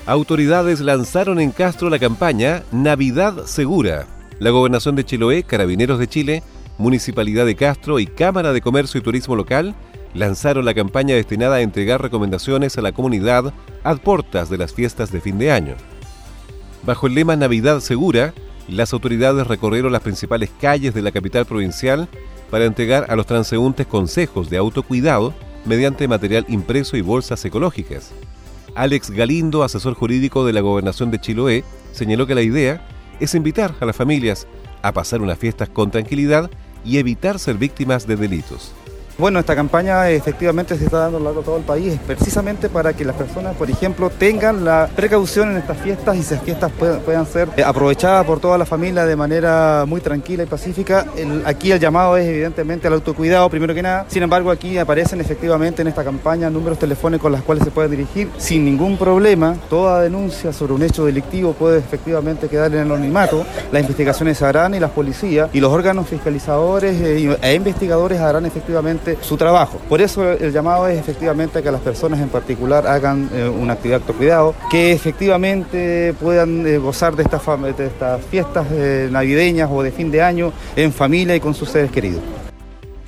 Autoridades 0.06 0.80
lanzaron 0.80 1.40
en 1.40 1.50
Castro 1.50 1.90
la 1.90 1.98
campaña 1.98 2.62
Navidad 2.70 3.44
Segura. 3.46 4.06
La 4.38 4.50
Gobernación 4.50 4.94
de 4.94 5.04
Chiloé, 5.04 5.42
Carabineros 5.42 5.98
de 5.98 6.06
Chile, 6.06 6.42
Municipalidad 6.78 7.46
de 7.46 7.56
Castro 7.56 7.98
y 7.98 8.06
Cámara 8.06 8.52
de 8.52 8.60
Comercio 8.60 9.00
y 9.00 9.02
Turismo 9.02 9.34
Local 9.34 9.74
lanzaron 10.16 10.64
la 10.64 10.74
campaña 10.74 11.14
destinada 11.14 11.56
a 11.56 11.60
entregar 11.60 12.02
recomendaciones 12.02 12.76
a 12.78 12.82
la 12.82 12.92
comunidad 12.92 13.52
a 13.84 13.94
puertas 13.96 14.48
de 14.50 14.58
las 14.58 14.72
fiestas 14.72 15.12
de 15.12 15.20
fin 15.20 15.38
de 15.38 15.52
año. 15.52 15.74
Bajo 16.84 17.06
el 17.06 17.14
lema 17.14 17.36
Navidad 17.36 17.80
Segura, 17.80 18.32
las 18.68 18.92
autoridades 18.92 19.46
recorrieron 19.46 19.92
las 19.92 20.02
principales 20.02 20.50
calles 20.60 20.94
de 20.94 21.02
la 21.02 21.12
capital 21.12 21.44
provincial 21.44 22.08
para 22.50 22.64
entregar 22.64 23.06
a 23.08 23.16
los 23.16 23.26
transeúntes 23.26 23.86
consejos 23.86 24.50
de 24.50 24.56
autocuidado 24.56 25.34
mediante 25.64 26.08
material 26.08 26.46
impreso 26.48 26.96
y 26.96 27.00
bolsas 27.02 27.44
ecológicas. 27.44 28.12
Alex 28.74 29.10
Galindo, 29.10 29.62
asesor 29.62 29.94
jurídico 29.94 30.44
de 30.44 30.52
la 30.52 30.60
Gobernación 30.60 31.10
de 31.10 31.20
Chiloé, 31.20 31.64
señaló 31.92 32.26
que 32.26 32.34
la 32.34 32.42
idea 32.42 32.86
es 33.20 33.34
invitar 33.34 33.74
a 33.80 33.84
las 33.84 33.96
familias 33.96 34.46
a 34.82 34.92
pasar 34.92 35.22
unas 35.22 35.38
fiestas 35.38 35.68
con 35.68 35.90
tranquilidad 35.90 36.50
y 36.84 36.98
evitar 36.98 37.38
ser 37.38 37.56
víctimas 37.56 38.06
de 38.06 38.16
delitos. 38.16 38.75
Bueno, 39.18 39.38
esta 39.38 39.56
campaña 39.56 40.10
efectivamente 40.10 40.76
se 40.76 40.84
está 40.84 41.08
dando 41.08 41.26
a 41.26 41.42
todo 41.42 41.56
el 41.56 41.62
país, 41.62 41.98
precisamente 42.06 42.68
para 42.68 42.92
que 42.92 43.02
las 43.02 43.16
personas, 43.16 43.56
por 43.56 43.70
ejemplo, 43.70 44.10
tengan 44.10 44.62
la 44.62 44.90
precaución 44.94 45.52
en 45.52 45.56
estas 45.56 45.78
fiestas 45.78 46.16
y 46.16 46.20
esas 46.20 46.42
fiestas 46.42 46.70
puedan, 47.02 47.24
ser 47.24 47.48
eh, 47.56 47.64
aprovechadas 47.64 48.26
por 48.26 48.40
toda 48.40 48.58
la 48.58 48.66
familia 48.66 49.06
de 49.06 49.16
manera 49.16 49.84
muy 49.88 50.02
tranquila 50.02 50.42
y 50.42 50.46
pacífica. 50.46 51.06
aquí 51.46 51.72
el 51.72 51.80
llamado 51.80 52.18
es 52.18 52.26
evidentemente 52.26 52.88
al 52.88 52.92
autocuidado, 52.92 53.48
primero 53.48 53.72
que 53.72 53.80
nada. 53.80 54.04
Sin 54.08 54.22
embargo, 54.22 54.50
aquí 54.50 54.76
aparecen 54.76 55.18
efectivamente 55.22 55.80
en 55.80 55.88
esta 55.88 56.04
campaña 56.04 56.50
números 56.50 56.78
telefónicos 56.78 57.22
con 57.22 57.32
los 57.32 57.40
cuales 57.40 57.64
se 57.64 57.70
puede 57.70 57.88
dirigir 57.88 58.30
sin 58.36 58.66
ningún 58.66 58.98
problema. 58.98 59.56
Toda 59.70 60.02
denuncia 60.02 60.52
sobre 60.52 60.74
un 60.74 60.82
hecho 60.82 61.06
delictivo 61.06 61.54
puede 61.54 61.78
efectivamente 61.78 62.48
quedar 62.48 62.70
en 62.72 62.80
el 62.80 62.92
anonimato. 62.92 63.46
Las 63.72 63.80
investigaciones 63.80 64.36
se 64.36 64.44
harán 64.44 64.74
y 64.74 64.80
las 64.80 64.90
policías 64.90 65.48
y 65.54 65.60
los 65.60 65.72
órganos 65.72 66.06
fiscalizadores 66.06 67.00
eh, 67.00 67.38
e 67.40 67.54
investigadores 67.54 68.20
harán 68.20 68.44
efectivamente 68.44 69.05
su 69.20 69.36
trabajo. 69.36 69.78
Por 69.88 70.00
eso 70.00 70.32
el 70.32 70.52
llamado 70.52 70.88
es 70.88 70.98
efectivamente 70.98 71.58
a 71.58 71.62
que 71.62 71.70
las 71.70 71.80
personas 71.80 72.20
en 72.20 72.28
particular 72.28 72.86
hagan 72.86 73.28
eh, 73.32 73.48
una 73.48 73.74
actividad 73.74 73.98
de 73.98 74.02
autocuidado, 74.04 74.54
que 74.70 74.92
efectivamente 74.92 76.14
puedan 76.20 76.66
eh, 76.66 76.78
gozar 76.78 77.14
de, 77.14 77.22
estas 77.22 77.42
de 77.76 77.86
estas 77.86 78.24
fiestas 78.24 78.66
eh, 78.72 79.08
navideñas 79.10 79.68
o 79.72 79.82
de 79.82 79.92
fin 79.92 80.10
de 80.10 80.22
año 80.22 80.52
en 80.74 80.92
familia 80.92 81.36
y 81.36 81.40
con 81.40 81.54
sus 81.54 81.68
seres 81.68 81.90
queridos. 81.90 82.22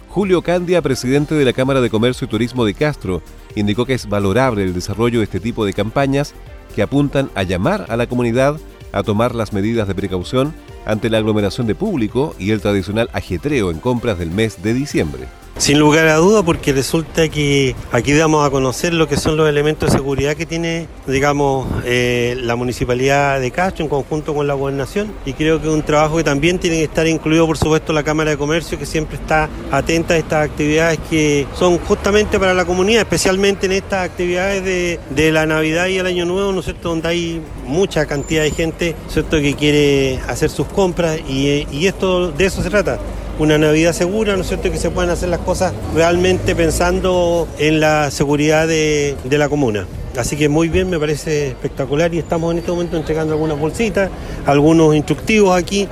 Julio 0.09 0.43
Candia, 0.43 0.83
presidente 0.83 1.35
de 1.35 1.45
la 1.45 1.53
Cámara 1.53 1.81
de 1.81 1.91
Comercio 1.91 2.25
y 2.25 2.29
Turismo 2.29 2.65
de 2.65 2.75
Castro, 2.75 3.23
indicó 3.55 3.87
que 3.87 3.95
es 3.95 4.09
valorable 4.09 4.63
el 4.63 4.75
desarrollo 4.75 5.19
de 5.19 5.25
este 5.25 5.41
tipo 5.41 5.65
de 5.65 5.73
campañas 5.73 6.35
que 6.75 6.83
apuntan 6.83 7.31
a 7.35 7.43
llamar 7.43 7.87
a 7.89 7.97
la 7.97 8.07
comunidad 8.07 8.57
a 8.93 9.03
tomar 9.03 9.35
las 9.35 9.53
medidas 9.53 9.87
de 9.87 9.95
precaución 9.95 10.55
ante 10.87 11.11
la 11.11 11.19
aglomeración 11.19 11.67
de 11.67 11.75
público 11.75 12.35
y 12.39 12.51
el 12.51 12.61
tradicional 12.61 13.11
ajetreo 13.13 13.71
en 13.71 13.79
compras 13.79 14.19
del 14.19 14.31
mes 14.31 14.63
de 14.63 14.75
diciembre. 14.75 15.29
Sin 15.59 15.81
lugar 15.81 16.07
a 16.07 16.15
duda, 16.15 16.45
porque 16.45 16.73
resulta 16.73 17.29
que 17.29 17.75
aquí 17.91 18.13
damos 18.13 18.47
a 18.47 18.51
conocer 18.51 18.95
lo 18.95 19.09
que 19.09 19.17
son 19.17 19.37
los 19.37 19.49
elementos 19.49 19.91
de 19.91 19.99
seguridad 19.99 20.37
que 20.37 20.47
tiene, 20.47 20.87
digamos, 21.09 21.67
eh, 21.85 22.37
la 22.41 22.55
municipalidad 22.55 23.41
de 23.41 23.51
Castro 23.51 23.83
en 23.83 23.89
conjunto 23.89 24.35
con 24.35 24.47
la 24.47 24.55
gobernación. 24.55 25.13
Y 25.27 25.33
creo 25.33 25.61
que 25.61 25.67
es 25.67 25.75
un 25.75 25.83
trabajo 25.83 26.17
que 26.17 26.23
también 26.23 26.61
tiene 26.61 26.77
que 26.77 26.85
estar 26.85 27.09
incluido, 27.09 27.45
por 27.45 27.59
supuesto, 27.59 27.93
la 27.93 28.05
Cámara 28.05 28.31
de 28.31 28.37
Comercio, 28.39 28.79
que 28.79 28.87
siempre 28.87 29.17
está 29.17 29.49
atenta 29.73 30.15
a 30.15 30.19
estas 30.19 30.49
actividades 30.49 31.01
que 31.11 31.45
son 31.59 31.79
justamente 31.79 32.39
para 32.39 32.55
la 32.55 32.65
comunidad, 32.65 33.03
especialmente 33.03 33.67
en 33.67 33.73
estas 33.73 34.05
actividades 34.05 34.63
de, 34.65 35.33
la 35.33 35.45
Navidad 35.45 35.89
y 35.89 35.99
el 35.99 36.07
Año 36.07 36.25
Nuevo, 36.25 36.53
¿no 36.53 36.61
es 36.61 36.67
cierto?, 36.67 36.91
donde 36.91 37.09
hay 37.09 37.43
mucha 37.67 38.07
cantidad 38.07 38.45
de 38.45 38.53
gente, 38.53 38.95
¿cierto?, 39.09 39.41
que 39.41 39.55
quiere 39.55 40.21
hacer 40.29 40.51
sus 40.51 40.69
compras 40.69 41.19
y, 41.29 41.67
y 41.73 41.87
esto 41.89 42.31
de 42.31 42.47
eso 42.47 42.63
se 42.63 42.71
trata 42.71 42.99
una 43.39 43.59
Navidad 43.59 43.93
segura, 43.93 44.35
¿no 44.35 44.43
es 44.43 44.49
cierto? 44.49 44.71
Que 44.71 44.79
se 44.79 44.91
puedan 44.91 45.11
hacer 45.11 45.29
las 45.29 45.41
cosas 45.41 45.73
realmente 45.95 46.55
pensando 46.57 47.49
en 47.59 47.81
la 47.81 48.11
seguridad 48.11 48.67
de, 48.67 49.17
de 49.25 49.39
la 49.39 49.49
comuna. 49.49 49.87
Así 50.17 50.37
que 50.37 50.49
muy 50.49 50.69
bien, 50.69 50.91
me 50.91 50.99
parece 50.99 51.49
espectacular 51.49 52.13
y 52.13 52.19
estamos 52.19 52.51
en 52.53 52.59
este 52.59 52.71
momento 52.73 52.97
entregando 52.97 53.35
algunas 53.35 53.59
bolsitas, 53.59 54.11
algunos 54.47 54.97
instructivos 54.97 55.57
aquí. 55.57 55.89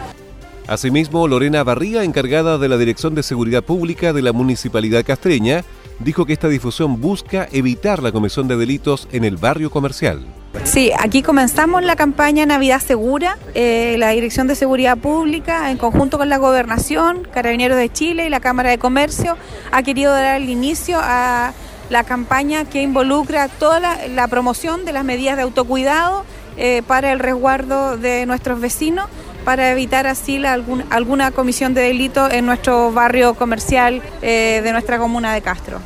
Asimismo, 0.69 1.29
Lorena 1.29 1.63
Barriga, 1.63 2.03
encargada 2.03 2.59
de 2.59 2.69
la 2.69 2.77
Dirección 2.77 3.15
de 3.15 3.23
Seguridad 3.23 3.63
Pública 3.63 4.13
de 4.13 4.21
la 4.21 4.33
Municipalidad 4.33 5.05
Castreña, 5.05 5.65
dijo 6.01 6.27
que 6.27 6.33
esta 6.33 6.49
difusión 6.49 7.01
busca 7.01 7.47
evitar 7.53 8.03
la 8.03 8.11
comisión 8.11 8.49
de 8.49 8.57
delitos 8.57 9.07
en 9.13 9.25
el 9.25 9.37
barrio 9.37 9.71
comercial. 9.71 10.27
Sí, 10.65 10.91
aquí 10.99 11.23
comenzamos 11.23 11.85
la 11.85 11.95
campaña 11.95 12.47
Navidad 12.47 12.81
Segura. 12.81 13.39
Eh, 13.55 13.95
la 13.99 14.11
Dirección 14.11 14.49
de 14.49 14.57
Seguridad 14.57 14.99
Pública, 14.99 15.71
en 15.71 15.79
conjunto 15.79 16.19
con 16.19 16.29
la 16.29 16.39
Gobernación, 16.39 17.29
Carabineros 17.33 17.79
de 17.79 17.93
Chile 17.93 18.27
y 18.27 18.29
la 18.29 18.41
Cámara 18.41 18.71
de 18.71 18.79
Comercio, 18.79 19.37
ha 19.71 19.85
querido 19.85 20.13
dar 20.13 20.41
el 20.41 20.51
inicio 20.51 20.99
a 21.01 21.53
la 21.91 22.03
campaña 22.03 22.65
que 22.65 22.83
involucra 22.83 23.47
toda 23.47 24.09
la, 24.09 24.27
promoción 24.27 24.85
de 24.85 24.93
las 24.93 25.05
medidas 25.05 25.37
de 25.37 25.43
autocuidado 25.43 26.25
eh, 26.57 26.83
para 26.89 27.13
el 27.13 27.21
resguardo 27.21 27.97
de 27.97 28.27
nuestros 28.27 28.61
vecinos 28.61 29.07
para 29.47 29.71
evitar 29.71 30.09
así 30.09 30.43
alguna 30.45 31.31
comisión 31.31 31.73
de 31.73 31.83
delito 31.83 32.29
en 32.29 32.47
nuestro 32.47 32.91
barrio 32.93 33.35
comercial 33.35 34.03
eh, 34.21 34.61
de 34.65 34.73
nuestra 34.73 34.99
comuna 34.99 35.33
de 35.35 35.41
Castro. 35.41 35.79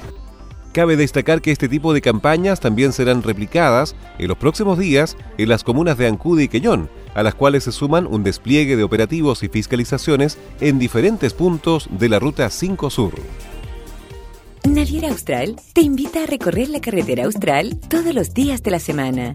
Cabe 0.72 0.96
destacar 0.96 1.42
que 1.42 1.50
este 1.50 1.68
tipo 1.68 1.92
de 1.92 2.00
campañas 2.00 2.58
también 2.58 2.94
serán 2.94 3.22
replicadas 3.22 3.94
en 4.18 4.28
los 4.28 4.38
próximos 4.38 4.78
días 4.78 5.14
en 5.36 5.50
las 5.50 5.62
comunas 5.62 5.98
de 5.98 6.06
Ancude 6.06 6.44
y 6.44 6.48
Quellón, 6.48 6.88
a 7.14 7.22
las 7.22 7.34
cuales 7.34 7.64
se 7.64 7.72
suman 7.72 8.06
un 8.06 8.24
despliegue 8.24 8.76
de 8.76 8.82
operativos 8.82 9.42
y 9.42 9.48
fiscalizaciones 9.48 10.38
en 10.62 10.78
diferentes 10.78 11.34
puntos 11.34 11.86
de 11.90 12.08
la 12.08 12.18
Ruta 12.18 12.48
5 12.48 12.88
Sur. 12.88 13.12
Naviera 14.66 15.10
Austral 15.10 15.56
te 15.74 15.82
invita 15.82 16.22
a 16.22 16.26
recorrer 16.26 16.70
la 16.70 16.80
carretera 16.80 17.24
austral 17.26 17.78
todos 17.88 18.14
los 18.14 18.32
días 18.32 18.62
de 18.62 18.70
la 18.70 18.78
semana. 18.78 19.34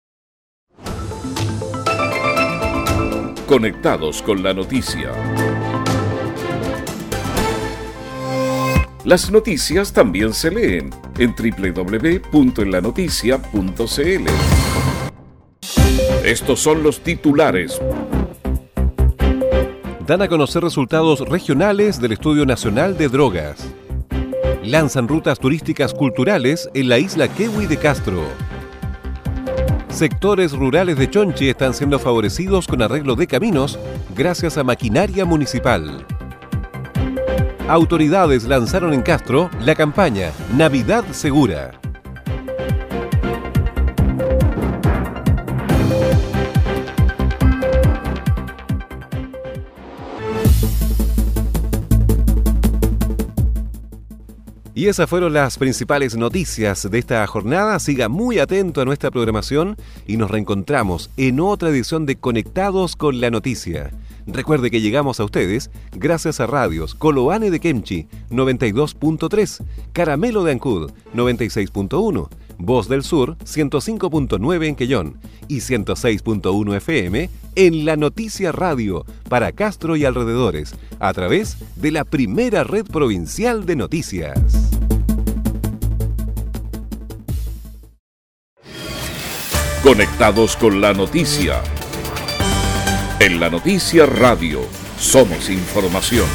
Conectados 3.51 4.21
con 4.21 4.43
la 4.43 4.53
noticia. 4.53 5.11
Las 9.03 9.29
noticias 9.29 9.91
también 9.91 10.33
se 10.33 10.51
leen 10.51 10.89
en 11.19 11.35
www.enlanoticia.cl. 11.35 14.27
Estos 16.23 16.61
son 16.61 16.81
los 16.81 17.01
titulares. 17.01 17.81
Dan 20.07 20.21
a 20.21 20.29
conocer 20.29 20.63
resultados 20.63 21.19
regionales 21.27 21.99
del 21.99 22.13
Estudio 22.13 22.45
Nacional 22.45 22.97
de 22.97 23.09
Drogas. 23.09 23.67
Lanzan 24.63 25.09
rutas 25.09 25.39
turísticas 25.39 25.93
culturales 25.93 26.69
en 26.73 26.87
la 26.87 26.99
isla 26.99 27.27
Kewi 27.27 27.67
de 27.67 27.75
Castro. 27.75 28.23
Sectores 29.91 30.53
rurales 30.53 30.97
de 30.97 31.09
Chonchi 31.09 31.49
están 31.49 31.73
siendo 31.73 31.99
favorecidos 31.99 32.65
con 32.65 32.81
arreglo 32.81 33.15
de 33.15 33.27
caminos 33.27 33.77
gracias 34.15 34.57
a 34.57 34.63
maquinaria 34.63 35.25
municipal. 35.25 36.05
Autoridades 37.67 38.45
lanzaron 38.45 38.93
en 38.93 39.01
Castro 39.01 39.49
la 39.59 39.75
campaña 39.75 40.31
Navidad 40.55 41.03
Segura. 41.11 41.80
Y 54.81 54.87
esas 54.87 55.07
fueron 55.07 55.33
las 55.33 55.59
principales 55.59 56.17
noticias 56.17 56.89
de 56.89 56.97
esta 56.97 57.27
jornada. 57.27 57.77
Siga 57.77 58.09
muy 58.09 58.39
atento 58.39 58.81
a 58.81 58.85
nuestra 58.85 59.11
programación 59.11 59.77
y 60.07 60.17
nos 60.17 60.31
reencontramos 60.31 61.11
en 61.17 61.39
otra 61.39 61.69
edición 61.69 62.07
de 62.07 62.15
Conectados 62.15 62.95
con 62.95 63.21
la 63.21 63.29
Noticia. 63.29 63.91
Recuerde 64.25 64.71
que 64.71 64.81
llegamos 64.81 65.19
a 65.19 65.23
ustedes 65.23 65.69
gracias 65.91 66.39
a 66.39 66.47
radios 66.47 66.95
Coloane 66.95 67.51
de 67.51 67.59
Kemchi 67.59 68.07
92.3, 68.31 69.63
Caramelo 69.93 70.43
de 70.43 70.53
Ancud 70.53 70.89
96.1, 71.13 72.29
Voz 72.61 72.87
del 72.87 73.03
Sur 73.03 73.37
105.9 73.39 74.67
en 74.67 74.75
Quellón 74.75 75.17
y 75.47 75.57
106.1 75.57 76.75
FM 76.77 77.29
en 77.55 77.85
La 77.85 77.95
Noticia 77.95 78.51
Radio 78.51 79.05
para 79.29 79.51
Castro 79.51 79.95
y 79.95 80.05
alrededores 80.05 80.75
a 80.99 81.11
través 81.13 81.57
de 81.75 81.91
la 81.91 82.05
primera 82.05 82.63
red 82.63 82.85
provincial 82.85 83.65
de 83.65 83.75
noticias. 83.75 84.69
Conectados 89.83 90.55
con 90.55 90.79
la 90.79 90.93
noticia. 90.93 91.61
En 93.19 93.39
la 93.39 93.49
Noticia 93.49 94.05
Radio 94.05 94.61
somos 94.99 95.49
información. 95.49 96.27